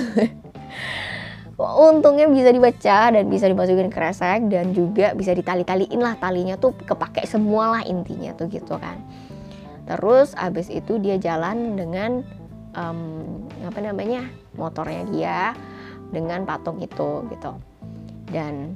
Untungnya 1.55 2.27
bisa 2.27 2.51
dibaca 2.51 3.15
dan 3.15 3.31
bisa 3.31 3.47
dimasukin 3.47 3.87
kresek 3.87 4.51
dan 4.51 4.75
juga 4.75 5.15
bisa 5.15 5.31
ditali-taliin 5.31 6.03
lah 6.03 6.19
talinya 6.19 6.59
tuh 6.59 6.75
kepake 6.75 7.23
semua 7.23 7.79
lah 7.79 7.83
intinya 7.87 8.35
tuh 8.35 8.51
gitu 8.51 8.75
kan. 8.75 8.99
Terus 9.85 10.35
abis 10.35 10.67
itu 10.67 10.97
dia 10.99 11.15
jalan 11.15 11.77
dengan 11.79 12.25
um, 12.75 12.99
apa 13.63 13.79
namanya 13.79 14.27
motornya 14.55 15.03
dia 15.11 15.39
dengan 16.11 16.43
patung 16.47 16.79
itu 16.79 17.23
gitu. 17.31 17.51
Dan 18.29 18.75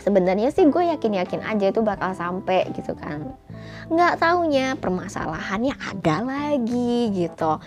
sebenarnya 0.00 0.48
sih 0.50 0.66
gue 0.68 0.90
yakin-yakin 0.96 1.44
aja 1.44 1.66
itu 1.70 1.80
bakal 1.84 2.16
sampai 2.16 2.68
gitu 2.74 2.96
kan. 2.96 3.36
Nggak 3.92 4.22
taunya 4.22 4.74
permasalahannya 4.78 5.74
ada 5.76 6.16
lagi 6.24 7.12
gitu. 7.12 7.60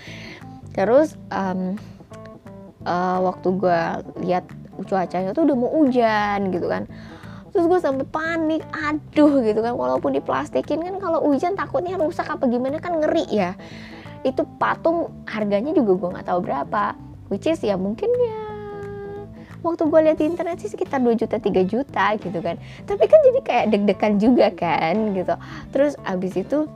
Terus 0.73 1.13
um, 1.29 1.77
uh, 2.87 3.19
waktu 3.21 3.47
gue 3.53 3.81
lihat 4.25 4.45
cuacanya 4.89 5.31
tuh 5.37 5.45
udah 5.45 5.55
mau 5.57 5.69
hujan 5.69 6.49
gitu 6.49 6.65
kan. 6.65 6.89
Terus 7.53 7.69
gue 7.69 7.79
sampai 7.79 8.05
panik 8.09 8.65
aduh 8.73 9.45
gitu 9.45 9.61
kan. 9.61 9.77
Walaupun 9.77 10.17
diplastikin 10.17 10.81
kan 10.81 10.97
kalau 10.97 11.21
hujan 11.21 11.53
takutnya 11.53 12.01
rusak 12.01 12.25
apa 12.25 12.49
gimana 12.49 12.81
kan 12.81 12.97
ngeri 12.97 13.29
ya 13.29 13.53
itu 14.23 14.41
patung 14.57 15.11
harganya 15.27 15.71
juga 15.75 15.91
gue 15.99 16.09
nggak 16.19 16.27
tahu 16.27 16.39
berapa. 16.43 16.95
Which 17.31 17.47
is 17.47 17.63
ya 17.63 17.79
mungkin 17.79 18.11
ya 18.11 18.43
waktu 19.63 19.87
gue 19.87 19.99
lihat 20.03 20.17
di 20.19 20.27
internet 20.27 20.59
sih 20.59 20.69
sekitar 20.69 20.99
2 20.99 21.15
juta 21.15 21.39
3 21.39 21.63
juta 21.63 22.05
gitu 22.19 22.39
kan. 22.43 22.59
Tapi 22.83 23.03
kan 23.07 23.19
jadi 23.23 23.39
kayak 23.41 23.65
deg-degan 23.71 24.13
juga 24.19 24.47
kan 24.51 25.15
gitu. 25.15 25.35
Terus 25.71 25.95
abis 26.03 26.35
itu 26.35 26.67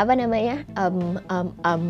apa 0.00 0.16
namanya 0.16 0.64
um, 0.80 1.20
um, 1.28 1.48
um, 1.68 1.82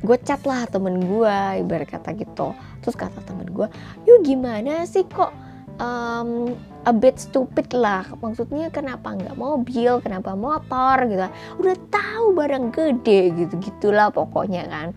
gue 0.00 0.16
chat 0.24 0.40
lah 0.48 0.64
temen 0.64 1.04
gue 1.04 1.36
ibarat 1.60 1.88
kata 1.88 2.16
gitu. 2.16 2.56
Terus 2.80 2.96
kata 2.96 3.20
temen 3.28 3.46
gue 3.52 3.68
yuk 4.08 4.24
gimana 4.24 4.88
sih 4.88 5.04
kok 5.04 5.30
um, 5.78 6.56
a 6.84 6.92
bit 6.94 7.18
stupid 7.18 7.72
lah. 7.74 8.06
Maksudnya 8.20 8.70
kenapa 8.70 9.16
nggak 9.16 9.34
mobil 9.34 9.98
kenapa 10.04 10.38
motor 10.38 11.08
gitu. 11.08 11.26
Udah 11.58 11.76
tahu 11.90 12.26
barang 12.36 12.70
gede 12.70 13.20
gitu 13.34 13.54
gitulah 13.58 14.12
pokoknya 14.14 14.68
kan. 14.68 14.88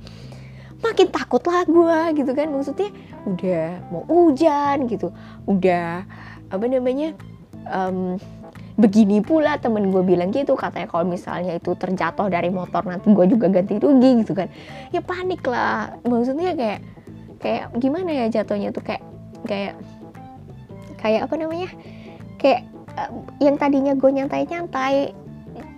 Makin 0.82 1.08
takut 1.13 1.41
lah 1.46 1.65
gue 1.65 2.22
gitu 2.22 2.32
kan. 2.34 2.48
Maksudnya 2.50 2.89
udah 3.26 3.65
mau 3.89 4.04
hujan 4.10 4.86
gitu. 4.89 5.13
Udah 5.46 6.06
apa 6.52 6.65
namanya 6.67 7.15
um, 7.70 8.17
begini 8.80 9.22
pula 9.22 9.62
temen 9.62 9.94
gue 9.94 10.02
bilang 10.02 10.34
gitu. 10.34 10.58
Katanya 10.58 10.89
kalau 10.89 11.06
misalnya 11.06 11.58
itu 11.58 11.74
terjatuh 11.78 12.30
dari 12.30 12.50
motor 12.50 12.82
nanti 12.86 13.13
gue 13.13 13.26
juga 13.30 13.50
ganti 13.50 13.78
rugi 13.78 14.26
gitu 14.26 14.34
kan. 14.34 14.50
Ya 14.89 15.02
panik 15.02 15.46
lah. 15.46 15.98
Maksudnya 16.02 16.58
kayak 16.58 16.80
kayak 17.41 17.74
gimana 17.78 18.10
ya 18.10 18.41
jatuhnya 18.41 18.74
tuh? 18.74 18.82
Kayak 18.86 19.04
kayak 19.46 19.74
kayak 21.02 21.28
apa 21.28 21.36
namanya 21.36 21.70
kayak 22.38 22.70
uh, 22.96 23.12
yang 23.42 23.58
tadinya 23.58 23.94
gue 23.98 24.10
nyantai-nyantai 24.10 25.18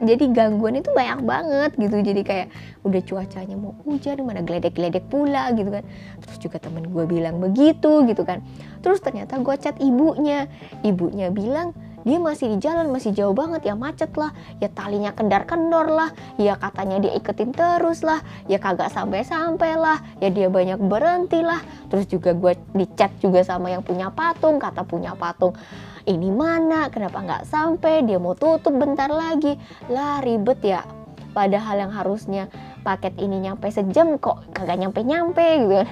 jadi 0.04 0.30
gangguan 0.36 0.78
itu 0.78 0.92
banyak 0.92 1.24
banget 1.24 1.72
gitu. 1.80 1.98
Jadi 2.04 2.22
kayak 2.22 2.48
udah 2.84 3.02
cuacanya 3.02 3.56
mau 3.56 3.74
hujan 3.88 4.22
mana 4.22 4.44
geledek-geledek 4.44 5.08
pula 5.08 5.50
gitu 5.56 5.70
kan. 5.72 5.84
Terus 6.22 6.38
juga 6.38 6.58
temen 6.60 6.92
gue 6.92 7.06
bilang 7.08 7.40
begitu 7.40 8.04
gitu 8.06 8.24
kan. 8.28 8.44
Terus 8.84 9.00
ternyata 9.00 9.40
gue 9.40 9.56
chat 9.58 9.76
ibunya. 9.80 10.46
Ibunya 10.84 11.32
bilang 11.32 11.72
dia 12.04 12.20
masih 12.20 12.56
di 12.56 12.58
jalan 12.60 12.92
masih 12.92 13.16
jauh 13.16 13.36
banget 13.36 13.64
ya 13.68 13.76
macet 13.76 14.12
lah 14.20 14.36
ya 14.60 14.68
talinya 14.72 15.16
kendar 15.16 15.48
kendor 15.48 15.88
lah 15.88 16.12
ya 16.36 16.60
katanya 16.60 17.00
dia 17.00 17.16
iketin 17.16 17.56
terus 17.56 18.04
lah 18.04 18.20
ya 18.48 18.60
kagak 18.60 18.92
sampai 18.92 19.24
sampai 19.24 19.80
lah 19.80 20.00
ya 20.20 20.28
dia 20.32 20.48
banyak 20.52 20.80
berhenti 20.84 21.40
lah. 21.40 21.64
Terus 21.88 22.06
juga 22.12 22.36
gue 22.36 22.54
di 22.76 22.86
chat 22.96 23.12
juga 23.24 23.42
sama 23.42 23.72
yang 23.72 23.82
punya 23.82 24.12
patung 24.12 24.60
kata 24.60 24.84
punya 24.84 25.16
patung 25.16 25.56
ini 26.04 26.30
mana? 26.36 26.92
Kenapa 26.92 27.24
nggak 27.24 27.44
sampai? 27.48 28.04
Dia 28.04 28.20
mau 28.20 28.36
tutup 28.36 28.76
bentar 28.76 29.08
lagi. 29.08 29.56
Lah 29.88 30.20
ribet 30.20 30.60
ya. 30.60 30.84
Padahal 31.32 31.88
yang 31.88 31.92
harusnya 31.96 32.52
paket 32.84 33.16
ini 33.18 33.48
nyampe 33.48 33.72
sejam 33.72 34.20
kok 34.20 34.44
kagak 34.52 34.84
nyampe 34.84 35.00
nyampe 35.02 35.46
gitu 35.64 35.74
kan. 35.82 35.90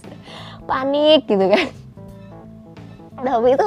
Panik 0.68 1.28
gitu 1.28 1.44
kan. 1.46 1.66
Tapi 3.20 3.48
itu 3.52 3.66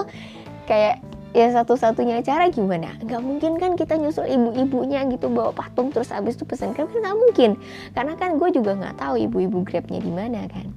kayak 0.66 1.07
ya 1.38 1.54
satu-satunya 1.54 2.26
cara 2.26 2.50
gimana? 2.50 2.98
Nggak 2.98 3.22
mungkin 3.22 3.62
kan 3.62 3.78
kita 3.78 3.94
nyusul 4.02 4.26
ibu-ibunya 4.26 5.06
gitu 5.06 5.30
bawa 5.30 5.54
patung 5.54 5.94
terus 5.94 6.10
abis 6.10 6.34
itu 6.34 6.50
pesen 6.50 6.74
grab 6.74 6.90
kan 6.90 6.98
nggak 7.06 7.18
mungkin. 7.18 7.52
Karena 7.94 8.18
kan 8.18 8.42
gue 8.42 8.50
juga 8.50 8.74
nggak 8.74 8.98
tahu 8.98 9.22
ibu-ibu 9.30 9.62
grabnya 9.62 10.02
di 10.02 10.10
mana 10.10 10.50
kan. 10.50 10.74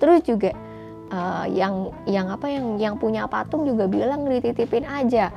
Terus 0.00 0.24
juga 0.24 0.56
uh, 1.12 1.44
yang 1.52 1.92
yang 2.08 2.32
apa 2.32 2.48
yang 2.48 2.80
yang 2.80 2.94
punya 2.96 3.28
patung 3.28 3.68
juga 3.68 3.84
bilang 3.84 4.24
dititipin 4.24 4.88
aja. 4.88 5.28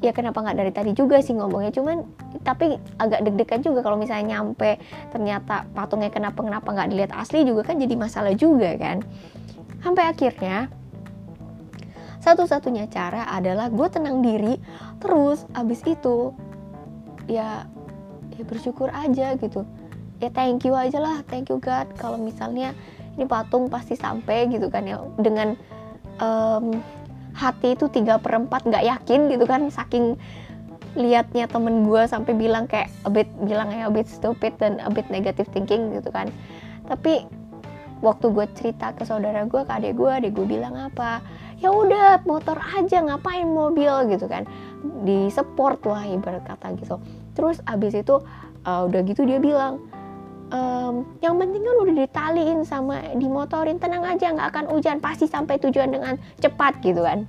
Ya 0.00 0.16
kenapa 0.16 0.40
nggak 0.40 0.56
dari 0.56 0.72
tadi 0.72 0.90
juga 0.96 1.20
sih 1.20 1.36
ngomongnya? 1.36 1.68
Cuman 1.76 2.00
tapi 2.40 2.80
agak 2.96 3.20
deg-degan 3.20 3.60
juga 3.60 3.84
kalau 3.84 4.00
misalnya 4.00 4.40
nyampe 4.40 4.80
ternyata 5.12 5.68
patungnya 5.76 6.08
kenapa 6.08 6.40
kenapa 6.40 6.72
nggak 6.72 6.88
dilihat 6.88 7.12
asli 7.12 7.44
juga 7.44 7.68
kan 7.68 7.76
jadi 7.76 8.00
masalah 8.00 8.32
juga 8.32 8.80
kan. 8.80 9.04
Sampai 9.84 10.08
akhirnya 10.08 10.72
satu-satunya 12.20 12.86
cara 12.92 13.26
adalah 13.32 13.72
gue 13.72 13.88
tenang 13.88 14.20
diri 14.20 14.60
terus 15.00 15.48
abis 15.56 15.80
itu 15.88 16.36
ya 17.26 17.64
ya 18.36 18.42
bersyukur 18.44 18.92
aja 18.92 19.36
gitu. 19.36 19.64
Ya 20.20 20.28
thank 20.28 20.68
you 20.68 20.76
aja 20.76 21.00
lah 21.00 21.24
thank 21.26 21.48
you 21.48 21.56
God. 21.56 21.88
Kalau 21.96 22.20
misalnya 22.20 22.76
ini 23.16 23.24
patung 23.24 23.72
pasti 23.72 23.96
sampai 23.96 24.52
gitu 24.52 24.68
kan 24.68 24.84
ya 24.84 25.00
dengan 25.16 25.56
um, 26.20 26.76
hati 27.32 27.72
itu 27.72 27.88
tiga 27.88 28.20
perempat 28.20 28.68
nggak 28.68 28.84
yakin 28.84 29.32
gitu 29.32 29.44
kan 29.48 29.72
saking 29.72 30.20
liatnya 30.98 31.46
temen 31.46 31.86
gue 31.86 32.02
sampai 32.10 32.34
bilang 32.34 32.66
kayak 32.66 32.90
a 33.06 33.10
bit 33.10 33.30
bilang 33.46 33.70
ya 33.70 33.86
a 33.86 33.92
bit 33.92 34.10
stupid 34.10 34.58
dan 34.58 34.82
a 34.82 34.90
bit 34.90 35.06
negative 35.08 35.46
thinking 35.54 35.94
gitu 35.94 36.10
kan. 36.10 36.28
Tapi 36.90 37.24
waktu 38.02 38.26
gue 38.32 38.46
cerita 38.56 38.90
ke 38.96 39.04
saudara 39.04 39.44
gue 39.46 39.62
ke 39.62 39.72
adik 39.72 39.94
gue 39.94 40.10
adik 40.10 40.32
gue 40.34 40.46
bilang 40.48 40.74
apa 40.74 41.20
ya 41.60 41.70
udah 41.70 42.24
motor 42.24 42.56
aja 42.56 43.04
ngapain 43.04 43.46
mobil 43.46 43.92
gitu 44.08 44.26
kan. 44.26 44.48
Di 45.04 45.28
support 45.28 45.84
lah 45.84 46.04
ibarat 46.08 46.44
kata 46.44 46.74
gitu. 46.80 46.96
Terus 47.36 47.60
abis 47.68 48.00
itu 48.00 48.18
uh, 48.64 48.82
udah 48.88 49.00
gitu 49.04 49.28
dia 49.28 49.36
bilang 49.36 49.80
um, 50.50 51.04
yang 51.20 51.36
penting 51.36 51.62
kan 51.62 51.76
udah 51.84 51.94
ditaliin 51.94 52.60
sama 52.64 53.00
dimotorin 53.16 53.76
tenang 53.76 54.04
aja 54.04 54.32
nggak 54.32 54.48
akan 54.56 54.64
hujan 54.72 54.98
pasti 54.98 55.28
sampai 55.28 55.60
tujuan 55.60 55.92
dengan 55.92 56.16
cepat 56.40 56.80
gitu 56.80 57.04
kan. 57.04 57.28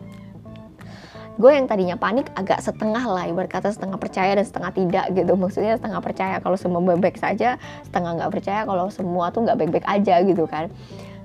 Gue 1.40 1.58
yang 1.58 1.66
tadinya 1.66 1.96
panik 1.96 2.28
agak 2.38 2.60
setengah 2.60 3.02
lah 3.02 3.24
ibarat 3.26 3.50
kata 3.50 3.74
setengah 3.74 3.98
percaya 3.98 4.36
dan 4.36 4.46
setengah 4.46 4.72
tidak 4.76 5.06
gitu. 5.16 5.34
Maksudnya 5.36 5.76
setengah 5.80 6.00
percaya 6.04 6.36
kalau 6.44 6.56
semua 6.60 6.80
baik-baik 6.84 7.18
saja 7.18 7.60
setengah 7.88 8.20
nggak 8.20 8.32
percaya 8.32 8.62
kalau 8.68 8.88
semua 8.92 9.32
tuh 9.32 9.48
nggak 9.48 9.58
baik-baik 9.58 9.88
aja 9.88 10.24
gitu 10.24 10.48
kan 10.48 10.72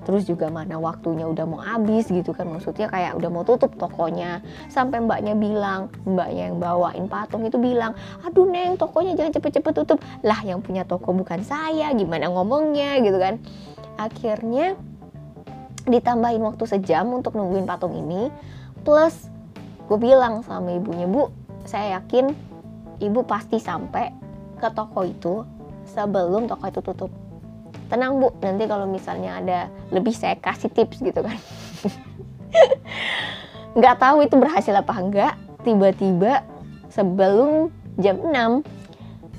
terus 0.07 0.23
juga 0.23 0.47
mana 0.47 0.79
waktunya 0.79 1.27
udah 1.27 1.43
mau 1.43 1.59
habis 1.59 2.07
gitu 2.07 2.31
kan. 2.31 2.47
Maksudnya 2.47 2.87
kayak 2.87 3.19
udah 3.19 3.27
mau 3.27 3.43
tutup 3.43 3.75
tokonya. 3.75 4.39
Sampai 4.71 5.03
mbaknya 5.03 5.35
bilang 5.35 5.91
mbaknya 6.07 6.47
yang 6.47 6.63
bawain 6.63 7.11
patung 7.11 7.43
itu 7.43 7.59
bilang 7.59 7.91
aduh 8.23 8.47
neng 8.47 8.79
tokonya 8.79 9.19
jangan 9.19 9.35
cepet-cepet 9.35 9.73
tutup. 9.83 9.99
Lah 10.23 10.39
yang 10.47 10.63
punya 10.63 10.87
toko 10.87 11.11
bukan 11.11 11.43
saya 11.43 11.91
gimana 11.91 12.31
ngomongnya 12.31 13.03
gitu 13.03 13.19
kan. 13.19 13.43
Akhirnya 13.99 14.79
ditambahin 15.83 16.39
waktu 16.39 16.63
sejam 16.63 17.11
untuk 17.11 17.35
nungguin 17.35 17.67
patung 17.67 17.91
ini. 17.91 18.31
Plus 18.87 19.27
gue 19.91 19.99
bilang 19.99 20.39
sama 20.47 20.79
ibunya 20.79 21.03
bu 21.03 21.27
saya 21.67 21.99
yakin 21.99 22.31
ibu 23.03 23.27
pasti 23.27 23.59
sampai 23.59 24.15
ke 24.55 24.71
toko 24.71 25.03
itu 25.03 25.43
sebelum 25.83 26.47
toko 26.47 26.63
itu 26.71 26.79
tutup 26.79 27.11
tenang 27.87 28.21
bu. 28.21 28.31
Nanti 28.39 28.63
kalau 28.67 28.85
misalnya 28.85 29.41
ada 29.41 29.59
lebih 29.89 30.13
saya 30.13 30.35
kasih 30.37 30.71
tips 30.71 31.01
gitu 31.01 31.19
kan. 31.23 31.37
Nggak 33.77 33.95
tahu 33.99 34.17
itu 34.25 34.35
berhasil 34.37 34.73
apa 34.73 34.93
enggak 34.95 35.33
tiba-tiba 35.65 36.45
sebelum 36.91 37.69
jam 37.99 38.17
6 38.21 38.63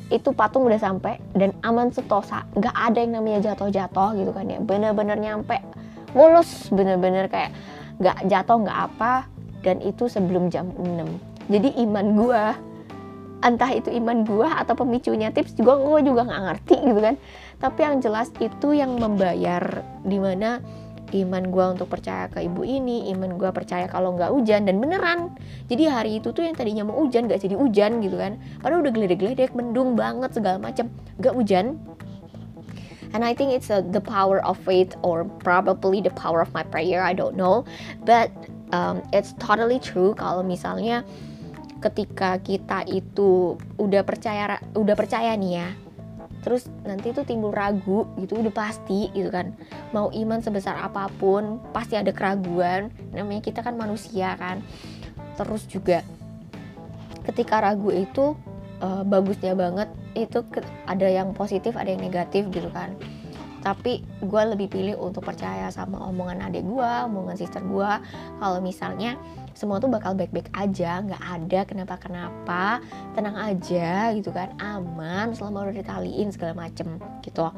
itu 0.09 0.33
patung 0.33 0.65
udah 0.65 0.81
sampai 0.81 1.21
dan 1.37 1.53
aman 1.63 1.93
setosa. 1.93 2.49
Nggak 2.57 2.77
ada 2.77 2.99
yang 2.99 3.13
namanya 3.21 3.53
jatuh-jatuh 3.53 4.17
gitu 4.19 4.31
kan 4.33 4.49
ya. 4.49 4.59
Bener-bener 4.61 5.17
nyampe. 5.21 5.61
Mulus 6.17 6.73
bener-bener 6.73 7.29
kayak 7.29 7.53
nggak 8.01 8.19
jatuh 8.27 8.59
nggak 8.65 8.79
apa. 8.93 9.29
Dan 9.59 9.83
itu 9.83 10.07
sebelum 10.07 10.49
jam 10.55 10.71
6 10.75 11.39
jadi 11.49 11.69
iman 11.89 12.07
gua 12.15 12.45
entah 13.41 13.71
itu 13.73 13.89
iman 14.03 14.23
gua 14.29 14.61
atau 14.61 14.77
pemicunya 14.77 15.33
tips 15.33 15.57
juga 15.57 15.81
gue 15.81 16.01
juga 16.05 16.29
nggak 16.29 16.43
ngerti 16.45 16.77
gitu 16.93 17.01
kan 17.01 17.15
tapi 17.59 17.83
yang 17.83 17.99
jelas 17.99 18.31
itu 18.39 18.75
yang 18.75 18.95
membayar 18.99 19.83
di 20.07 20.19
mana 20.23 20.63
iman 21.09 21.45
gue 21.49 21.65
untuk 21.79 21.89
percaya 21.89 22.29
ke 22.29 22.45
ibu 22.45 22.63
ini 22.63 23.09
iman 23.17 23.41
gue 23.41 23.49
percaya 23.49 23.89
kalau 23.89 24.13
nggak 24.15 24.29
hujan 24.29 24.69
dan 24.69 24.77
beneran. 24.77 25.33
Jadi 25.73 25.89
hari 25.89 26.11
itu 26.21 26.37
tuh 26.37 26.45
yang 26.45 26.53
tadinya 26.53 26.85
mau 26.85 27.01
hujan 27.01 27.27
nggak 27.27 27.41
jadi 27.41 27.57
hujan 27.57 28.05
gitu 28.05 28.21
kan. 28.21 28.37
Padahal 28.61 28.85
udah 28.85 28.93
geledek-geledek 28.93 29.57
mendung 29.57 29.97
banget 29.97 30.37
segala 30.37 30.61
macam 30.61 30.93
nggak 31.17 31.35
hujan. 31.35 31.81
And 33.17 33.25
I 33.25 33.33
think 33.33 33.57
it's 33.57 33.73
a, 33.73 33.81
the 33.81 34.05
power 34.05 34.45
of 34.45 34.61
faith 34.61 34.93
or 35.01 35.25
probably 35.41 36.05
the 36.05 36.13
power 36.13 36.45
of 36.45 36.53
my 36.53 36.61
prayer 36.61 37.01
I 37.01 37.17
don't 37.17 37.41
know. 37.41 37.65
But 38.05 38.29
um, 38.77 39.01
it's 39.17 39.33
totally 39.41 39.81
true 39.81 40.13
kalau 40.13 40.45
misalnya 40.45 41.09
ketika 41.81 42.37
kita 42.43 42.85
itu 42.91 43.55
udah 43.81 44.03
percaya 44.03 44.61
udah 44.75 44.97
percaya 44.99 45.33
nih 45.39 45.63
ya 45.63 45.69
terus 46.45 46.71
nanti 46.87 47.11
itu 47.11 47.27
timbul 47.27 47.51
ragu 47.51 48.07
gitu 48.21 48.39
udah 48.39 48.55
pasti 48.55 49.11
gitu 49.13 49.29
kan. 49.29 49.55
Mau 49.91 50.09
iman 50.13 50.39
sebesar 50.39 50.79
apa 50.79 51.11
pun 51.19 51.59
pasti 51.75 51.99
ada 51.99 52.15
keraguan. 52.15 52.93
Namanya 53.13 53.43
kita 53.43 53.61
kan 53.61 53.75
manusia 53.75 54.39
kan. 54.39 54.63
Terus 55.35 55.67
juga 55.71 56.03
ketika 57.29 57.61
ragu 57.61 57.93
itu 57.93 58.33
uh, 58.81 59.03
bagusnya 59.05 59.53
banget 59.53 59.89
itu 60.17 60.43
ada 60.89 61.07
yang 61.07 61.37
positif 61.37 61.77
ada 61.77 61.93
yang 61.93 62.03
negatif 62.03 62.49
gitu 62.51 62.73
kan 62.73 62.97
tapi 63.69 64.01
gue 64.25 64.43
lebih 64.49 64.73
pilih 64.73 64.97
untuk 64.97 65.29
percaya 65.29 65.69
sama 65.69 66.01
omongan 66.09 66.41
adik 66.49 66.65
gue 66.65 66.93
omongan 67.05 67.37
sister 67.37 67.61
gue 67.61 67.93
kalau 68.41 68.65
misalnya 68.65 69.21
semua 69.53 69.77
tuh 69.77 69.93
bakal 69.93 70.17
baik-baik 70.17 70.49
aja 70.57 71.05
nggak 71.05 71.21
ada 71.21 71.61
kenapa-kenapa 71.69 72.81
tenang 73.13 73.37
aja 73.37 74.17
gitu 74.17 74.33
kan 74.33 74.57
aman 74.57 75.37
selama 75.37 75.69
udah 75.69 75.77
ditaliin 75.83 76.33
segala 76.33 76.55
macem 76.55 76.97
gitu. 77.27 77.51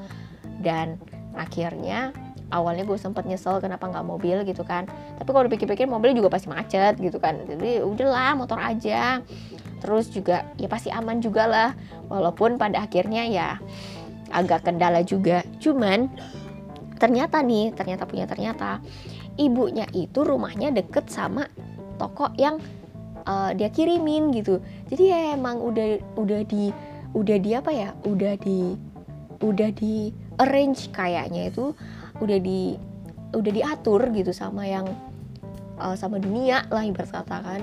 Dan 0.65 0.97
akhirnya 1.37 2.17
awalnya 2.49 2.89
gue 2.89 2.97
sempet 2.97 3.29
nyesel 3.29 3.61
kenapa 3.61 3.85
nggak 3.85 4.07
mobil 4.09 4.43
gitu 4.49 4.65
kan. 4.65 4.89
Tapi 5.21 5.29
kalau 5.29 5.45
dipikir-pikir 5.47 5.85
mobil 5.85 6.17
juga 6.17 6.33
pasti 6.33 6.49
macet 6.49 6.97
gitu 6.97 7.21
kan. 7.21 7.37
Jadi 7.45 7.85
udahlah 7.85 8.33
motor 8.33 8.57
aja. 8.57 9.21
Terus 9.85 10.09
juga 10.09 10.49
ya 10.57 10.73
pasti 10.73 10.89
aman 10.89 11.21
juga 11.21 11.45
lah. 11.45 11.71
Walaupun 12.09 12.57
pada 12.57 12.81
akhirnya 12.81 13.29
ya 13.29 13.61
agak 14.31 14.67
kendala 14.67 15.03
juga. 15.05 15.45
Cuman 15.59 16.11
ternyata 16.97 17.41
nih 17.43 17.75
ternyata 17.75 18.05
punya 18.05 18.27
ternyata 18.29 18.79
ibunya 19.41 19.89
itu 19.97 20.21
rumahnya 20.21 20.71
deket 20.75 21.09
sama 21.09 21.49
toko 21.97 22.33
yang 22.37 22.59
uh, 23.27 23.51
dia 23.53 23.69
kirimin 23.69 24.33
gitu. 24.35 24.63
Jadi 24.89 25.05
ya 25.11 25.19
emang 25.37 25.61
udah 25.61 26.01
udah 26.17 26.41
di 26.47 26.73
udah 27.11 27.37
di 27.43 27.51
apa 27.59 27.71
ya 27.75 27.91
udah 28.07 28.35
di 28.39 28.79
udah 29.41 29.71
di 29.75 30.13
arrange 30.39 30.93
kayaknya 30.93 31.51
itu 31.51 31.73
udah 32.21 32.39
di 32.39 32.77
udah 33.33 33.53
diatur 33.55 34.11
gitu 34.13 34.31
sama 34.31 34.69
yang 34.69 34.87
uh, 35.81 35.97
sama 35.97 36.21
dunia 36.21 36.69
lah 36.69 36.85
ibarat 36.85 37.11
kata 37.11 37.37
kan 37.41 37.61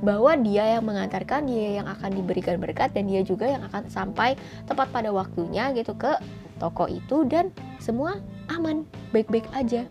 bahwa 0.00 0.32
dia 0.40 0.76
yang 0.78 0.84
mengantarkan 0.88 1.44
dia 1.44 1.80
yang 1.80 1.86
akan 1.88 2.10
diberikan 2.16 2.56
berkat 2.56 2.92
dan 2.96 3.08
dia 3.08 3.20
juga 3.20 3.48
yang 3.48 3.62
akan 3.68 3.88
sampai 3.92 4.36
tepat 4.64 4.88
pada 4.88 5.12
waktunya 5.12 5.72
gitu 5.76 5.92
ke 5.96 6.16
toko 6.56 6.88
itu 6.88 7.24
dan 7.28 7.52
semua 7.80 8.20
aman 8.52 8.84
baik-baik 9.12 9.48
aja. 9.52 9.84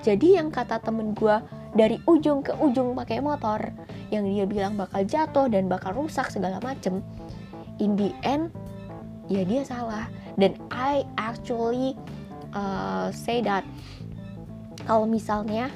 Jadi 0.00 0.38
yang 0.38 0.48
kata 0.48 0.80
temen 0.80 1.12
gue 1.12 1.36
dari 1.76 2.00
ujung 2.08 2.42
ke 2.42 2.56
ujung 2.58 2.96
pakai 2.96 3.22
motor 3.22 3.60
yang 4.10 4.26
dia 4.26 4.48
bilang 4.48 4.74
bakal 4.74 5.06
jatuh 5.06 5.46
dan 5.46 5.70
bakal 5.70 5.94
rusak 5.94 6.26
segala 6.32 6.58
macem 6.58 6.98
in 7.78 7.94
the 7.94 8.10
end 8.26 8.50
ya 9.30 9.46
dia 9.46 9.62
salah. 9.62 10.10
Dan 10.38 10.56
I 10.72 11.06
actually 11.20 11.94
uh, 12.56 13.12
say 13.14 13.44
that 13.44 13.62
kalau 14.88 15.06
misalnya 15.06 15.70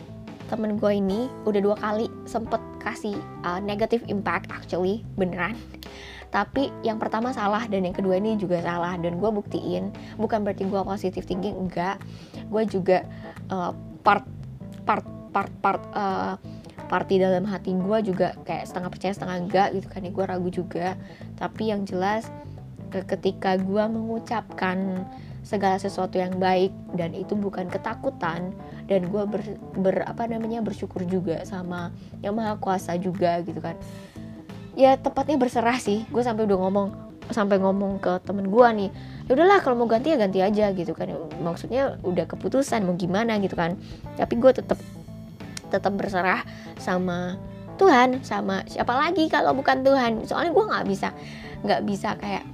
temen 0.48 0.76
gue 0.80 0.92
ini 0.98 1.30
udah 1.44 1.60
dua 1.60 1.76
kali 1.78 2.10
sempet 2.26 2.60
kasih 2.85 3.16
uh, 3.42 3.59
negative 3.64 4.05
impact 4.07 4.53
actually 4.53 5.03
beneran. 5.16 5.57
Tapi 6.35 6.75
yang 6.83 6.99
pertama 6.99 7.31
salah 7.31 7.62
dan 7.70 7.87
yang 7.87 7.94
kedua 7.94 8.18
ini 8.18 8.35
juga 8.35 8.59
salah 8.59 8.99
dan 8.99 9.23
gue 9.23 9.31
buktiin. 9.31 9.94
Bukan 10.18 10.42
berarti 10.42 10.66
gue 10.66 10.81
positive 10.83 11.25
thinking 11.25 11.55
enggak. 11.55 12.03
Gue 12.51 12.66
juga 12.66 13.07
uh, 13.55 13.70
part 14.03 14.27
part 14.83 15.07
part 15.31 15.51
part 15.62 15.83
uh, 15.94 16.35
party 16.90 17.23
dalam 17.23 17.47
hati 17.47 17.73
gue 17.73 17.99
juga 18.03 18.35
kayak 18.44 18.66
setengah 18.66 18.90
percaya 18.90 19.12
setengah 19.14 19.37
enggak 19.40 19.68
gitu 19.79 19.87
kan 19.87 20.03
ya 20.03 20.11
gue 20.11 20.25
ragu 20.27 20.51
juga. 20.51 20.99
Tapi 21.38 21.70
yang 21.70 21.87
jelas 21.87 22.27
ketika 22.90 23.59
gue 23.59 23.85
mengucapkan 23.90 25.07
segala 25.44 25.76
sesuatu 25.76 26.16
yang 26.16 26.40
baik 26.40 26.72
dan 26.96 27.12
itu 27.12 27.37
bukan 27.37 27.68
ketakutan. 27.68 28.57
Dan 28.88 29.12
gue 29.12 29.22
ber, 29.28 29.42
ber 29.76 29.96
apa 30.09 30.24
namanya 30.24 30.64
bersyukur 30.64 31.04
juga 31.04 31.44
sama 31.44 31.92
yang 32.24 32.35
maha 32.35 32.57
kuasa 32.57 32.96
juga 32.96 33.44
gitu 33.44 33.61
kan. 33.61 33.76
Ya 34.74 34.96
tepatnya 34.96 35.37
berserah 35.37 35.76
sih. 35.78 36.02
Gue 36.09 36.24
sampai 36.24 36.48
udah 36.48 36.59
ngomong 36.59 36.88
sampai 37.28 37.57
ngomong 37.57 38.04
ke 38.04 38.20
temen 38.20 38.52
gue 38.52 38.68
nih 38.85 38.90
ya 39.24 39.33
udahlah 39.33 39.64
kalau 39.64 39.80
mau 39.80 39.88
ganti 39.88 40.12
ya 40.12 40.20
ganti 40.20 40.40
aja 40.40 40.72
gitu 40.72 40.96
kan. 40.96 41.12
Maksudnya 41.40 42.00
udah 42.00 42.24
keputusan 42.24 42.85
mau 42.88 42.96
gimana 42.96 43.37
gitu 43.38 43.54
kan. 43.54 43.76
Tapi 44.16 44.35
gue 44.40 44.52
tetap 44.52 44.80
tetap 45.68 45.92
berserah 45.96 46.44
sama 46.80 47.37
Tuhan 47.74 48.22
sama 48.22 48.62
siapa 48.68 48.92
lagi 48.96 49.28
kalau 49.28 49.52
bukan 49.57 49.85
Tuhan. 49.85 50.12
Soalnya 50.28 50.52
gue 50.52 50.64
nggak 50.64 50.85
bisa 50.88 51.09
nggak 51.64 51.80
bisa 51.88 52.12
kayak 52.20 52.44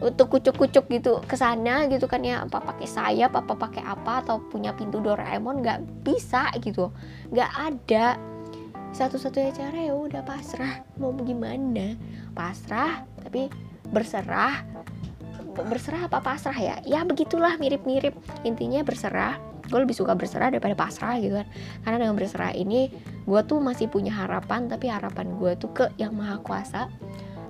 untuk 0.00 0.32
kucuk-kucuk 0.32 0.88
gitu 0.88 1.20
ke 1.28 1.36
sana 1.36 1.84
gitu 1.92 2.08
kan 2.08 2.24
ya. 2.24 2.44
Apa 2.44 2.60
pakai 2.60 2.88
sayap 2.88 3.36
apa 3.36 3.52
pakai 3.52 3.84
apa 3.84 4.24
atau 4.24 4.40
punya 4.40 4.72
pintu 4.72 4.98
Doraemon 4.98 5.60
nggak 5.60 6.04
bisa 6.04 6.48
gitu. 6.60 6.88
Nggak 7.28 7.50
ada. 7.52 8.16
Satu-satunya 8.90 9.54
cara 9.54 9.78
ya 9.86 9.94
udah 9.94 10.24
pasrah. 10.24 10.82
Mau 10.98 11.14
gimana? 11.20 11.94
Pasrah 12.32 13.04
tapi 13.22 13.52
berserah. 13.92 14.64
Berserah 15.50 16.08
apa 16.08 16.18
pasrah 16.24 16.56
ya? 16.56 16.76
Ya 16.88 17.04
begitulah 17.04 17.60
mirip-mirip. 17.60 18.16
Intinya 18.42 18.80
berserah. 18.82 19.36
Gue 19.70 19.86
lebih 19.86 19.94
suka 19.94 20.18
berserah 20.18 20.50
daripada 20.50 20.74
pasrah 20.74 21.20
gitu 21.22 21.38
kan. 21.38 21.46
Karena 21.86 21.96
dengan 22.02 22.16
berserah 22.18 22.50
ini 22.56 22.90
gue 23.28 23.40
tuh 23.46 23.62
masih 23.62 23.86
punya 23.86 24.10
harapan 24.10 24.66
tapi 24.66 24.90
harapan 24.90 25.38
gue 25.38 25.54
tuh 25.60 25.70
ke 25.70 25.86
yang 26.00 26.16
maha 26.16 26.42
kuasa. 26.42 26.90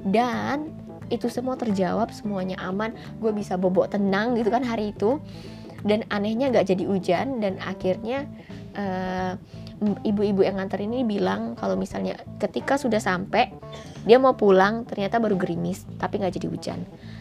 Dan 0.00 0.79
itu 1.10 1.26
semua 1.26 1.58
terjawab 1.58 2.14
semuanya 2.14 2.56
aman. 2.62 2.94
Gue 3.18 3.34
bisa 3.34 3.58
bobok 3.58 3.90
tenang 3.90 4.38
gitu 4.38 4.48
kan 4.48 4.62
hari 4.62 4.94
itu. 4.94 5.18
Dan 5.80 6.04
anehnya 6.12 6.52
gak 6.52 6.68
jadi 6.68 6.84
hujan 6.84 7.40
dan 7.40 7.56
akhirnya 7.64 8.28
uh, 8.76 9.32
ibu-ibu 9.80 10.44
yang 10.44 10.60
nganter 10.60 10.84
ini 10.84 11.08
bilang 11.08 11.56
kalau 11.56 11.72
misalnya 11.72 12.20
ketika 12.36 12.76
sudah 12.76 13.00
sampai 13.00 13.48
dia 14.04 14.20
mau 14.20 14.36
pulang 14.36 14.84
ternyata 14.84 15.16
baru 15.16 15.40
gerimis 15.40 15.88
tapi 15.96 16.20
nggak 16.20 16.36
jadi 16.36 16.48
hujan. 16.52 16.80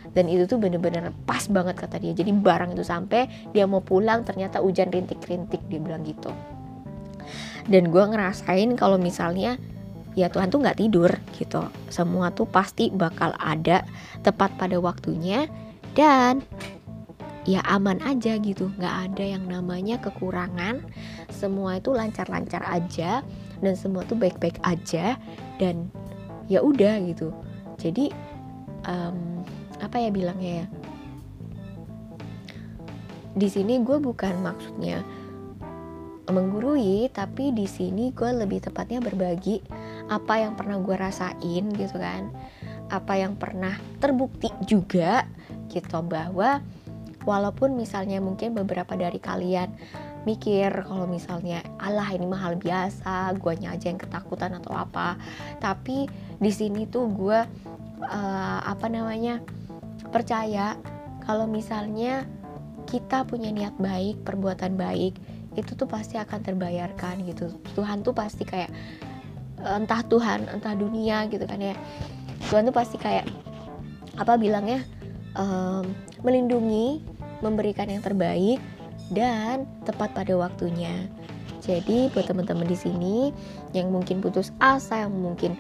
Dan 0.10 0.26
itu 0.28 0.50
tuh 0.50 0.58
bener-bener 0.58 1.14
pas 1.24 1.46
banget 1.48 1.78
kata 1.80 2.02
dia. 2.02 2.12
Jadi 2.12 2.34
barang 2.34 2.76
itu 2.76 2.84
sampai 2.84 3.30
dia 3.54 3.64
mau 3.70 3.80
pulang 3.80 4.26
ternyata 4.26 4.60
hujan 4.60 4.92
rintik-rintik 4.92 5.62
dia 5.70 5.80
bilang 5.80 6.04
gitu. 6.04 6.34
Dan 7.70 7.94
gue 7.94 8.04
ngerasain 8.04 8.74
kalau 8.76 8.98
misalnya 8.98 9.62
ya 10.20 10.28
Tuhan 10.28 10.52
tuh 10.52 10.60
nggak 10.60 10.80
tidur 10.84 11.12
gitu. 11.40 11.64
Semua 11.88 12.36
tuh 12.36 12.44
pasti 12.44 12.92
bakal 12.92 13.32
ada 13.40 13.88
tepat 14.20 14.52
pada 14.60 14.76
waktunya 14.84 15.48
dan 15.96 16.44
ya 17.48 17.64
aman 17.72 18.04
aja 18.04 18.36
gitu. 18.36 18.68
Nggak 18.76 18.96
ada 19.10 19.24
yang 19.24 19.48
namanya 19.48 19.96
kekurangan. 20.04 20.84
Semua 21.32 21.80
itu 21.80 21.96
lancar-lancar 21.96 22.60
aja 22.68 23.24
dan 23.64 23.74
semua 23.80 24.04
tuh 24.04 24.20
baik-baik 24.20 24.60
aja 24.68 25.16
dan 25.56 25.88
ya 26.52 26.60
udah 26.60 27.00
gitu. 27.08 27.32
Jadi 27.80 28.12
um, 28.84 29.48
apa 29.80 29.96
ya 30.04 30.12
bilangnya 30.12 30.54
ya? 30.64 30.68
Di 33.40 33.48
sini 33.48 33.80
gue 33.80 33.98
bukan 34.04 34.44
maksudnya 34.44 35.00
menggurui 36.30 37.10
tapi 37.10 37.50
di 37.50 37.66
sini 37.66 38.14
gue 38.14 38.30
lebih 38.30 38.62
tepatnya 38.62 39.02
berbagi 39.02 39.66
apa 40.10 40.42
yang 40.42 40.58
pernah 40.58 40.82
gue 40.82 40.96
rasain 40.98 41.66
gitu 41.78 41.96
kan. 41.96 42.34
Apa 42.90 43.22
yang 43.22 43.38
pernah 43.38 43.78
terbukti 44.02 44.50
juga 44.66 45.24
gitu 45.70 46.02
bahwa 46.02 46.60
walaupun 47.24 47.78
misalnya 47.78 48.18
mungkin 48.18 48.58
beberapa 48.58 48.98
dari 48.98 49.22
kalian 49.22 49.70
mikir 50.28 50.84
kalau 50.84 51.08
misalnya 51.08 51.64
Allah 51.80 52.10
ini 52.12 52.28
mahal 52.28 52.60
biasa 52.60 53.32
guanya 53.40 53.72
aja 53.78 53.88
yang 53.94 54.02
ketakutan 54.02 54.58
atau 54.58 54.74
apa. 54.76 55.16
Tapi 55.62 56.10
di 56.42 56.52
sini 56.52 56.90
tuh 56.90 57.08
gue 57.14 57.40
uh, 58.04 58.60
apa 58.66 58.90
namanya 58.90 59.40
percaya 60.10 60.76
kalau 61.24 61.46
misalnya 61.46 62.26
kita 62.90 63.22
punya 63.22 63.54
niat 63.54 63.78
baik 63.78 64.26
perbuatan 64.26 64.74
baik 64.74 65.14
itu 65.54 65.72
tuh 65.78 65.86
pasti 65.86 66.18
akan 66.18 66.40
terbayarkan 66.42 67.22
gitu. 67.30 67.54
Tuhan 67.78 68.02
tuh 68.02 68.18
pasti 68.18 68.44
kayak 68.44 68.74
entah 69.64 70.02
Tuhan 70.08 70.48
entah 70.50 70.74
dunia 70.76 71.28
gitu 71.28 71.44
kan 71.44 71.60
ya. 71.60 71.76
Tuhan 72.48 72.68
tuh 72.68 72.76
pasti 72.76 72.96
kayak 72.96 73.28
apa 74.16 74.36
bilangnya? 74.40 74.84
Um, 75.38 75.94
melindungi 76.26 77.00
memberikan 77.40 77.88
yang 77.88 78.04
terbaik 78.04 78.60
dan 79.14 79.64
tepat 79.88 80.12
pada 80.12 80.34
waktunya. 80.36 81.08
Jadi 81.60 82.10
buat 82.12 82.26
teman-teman 82.26 82.66
di 82.66 82.78
sini 82.78 83.18
yang 83.76 83.94
mungkin 83.94 84.24
putus 84.24 84.50
asa 84.58 85.06
yang 85.06 85.14
mungkin 85.14 85.54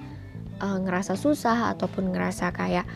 uh, 0.64 0.80
ngerasa 0.80 1.14
susah 1.14 1.76
ataupun 1.76 2.12
ngerasa 2.16 2.50
kayak 2.56 2.88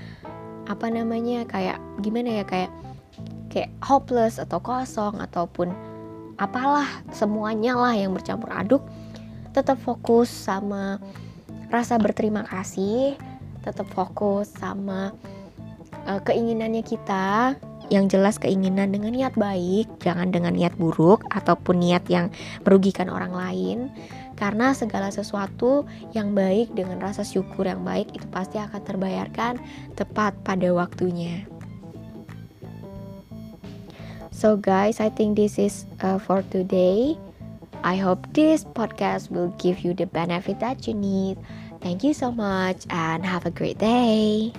apa 0.64 0.88
namanya 0.88 1.44
kayak 1.44 1.78
gimana 2.00 2.42
ya 2.42 2.44
kayak 2.48 2.72
kayak 3.52 3.70
hopeless 3.84 4.40
atau 4.40 4.58
kosong 4.64 5.20
ataupun 5.20 5.70
apalah 6.42 6.88
semuanya 7.14 7.78
lah 7.78 7.94
yang 7.94 8.16
bercampur 8.16 8.50
aduk 8.50 8.82
tetap 9.54 9.78
fokus 9.80 10.28
sama 10.28 10.98
rasa 11.70 12.02
berterima 12.02 12.46
kasih, 12.46 13.18
tetap 13.62 13.86
fokus 13.94 14.50
sama 14.50 15.14
uh, 16.10 16.22
keinginannya 16.26 16.82
kita 16.82 17.58
yang 17.94 18.10
jelas 18.10 18.42
keinginan 18.42 18.90
dengan 18.90 19.14
niat 19.14 19.38
baik, 19.38 19.86
jangan 20.02 20.34
dengan 20.34 20.58
niat 20.58 20.74
buruk 20.76 21.22
ataupun 21.30 21.84
niat 21.84 22.06
yang 22.10 22.34
merugikan 22.66 23.08
orang 23.14 23.34
lain. 23.34 23.94
Karena 24.34 24.74
segala 24.74 25.14
sesuatu 25.14 25.86
yang 26.18 26.34
baik 26.34 26.74
dengan 26.74 26.98
rasa 26.98 27.22
syukur 27.22 27.70
yang 27.70 27.86
baik 27.86 28.10
itu 28.18 28.26
pasti 28.34 28.58
akan 28.58 28.82
terbayarkan 28.82 29.62
tepat 29.94 30.34
pada 30.42 30.74
waktunya. 30.74 31.46
So 34.34 34.58
guys, 34.58 34.98
I 34.98 35.14
think 35.14 35.38
this 35.38 35.62
is 35.62 35.86
uh, 36.02 36.18
for 36.18 36.42
today. 36.50 37.16
I 37.84 37.98
hope 37.98 38.32
this 38.34 38.64
podcast 38.64 39.30
will 39.30 39.50
give 39.60 39.80
you 39.80 39.94
the 39.94 40.06
benefit 40.06 40.60
that 40.60 40.88
you 40.88 40.94
need. 40.94 41.38
Thank 41.82 42.04
you 42.04 42.14
so 42.14 42.32
much 42.32 42.86
and 42.90 43.26
have 43.26 43.46
a 43.46 43.52
great 43.52 43.78
day. 43.78 44.54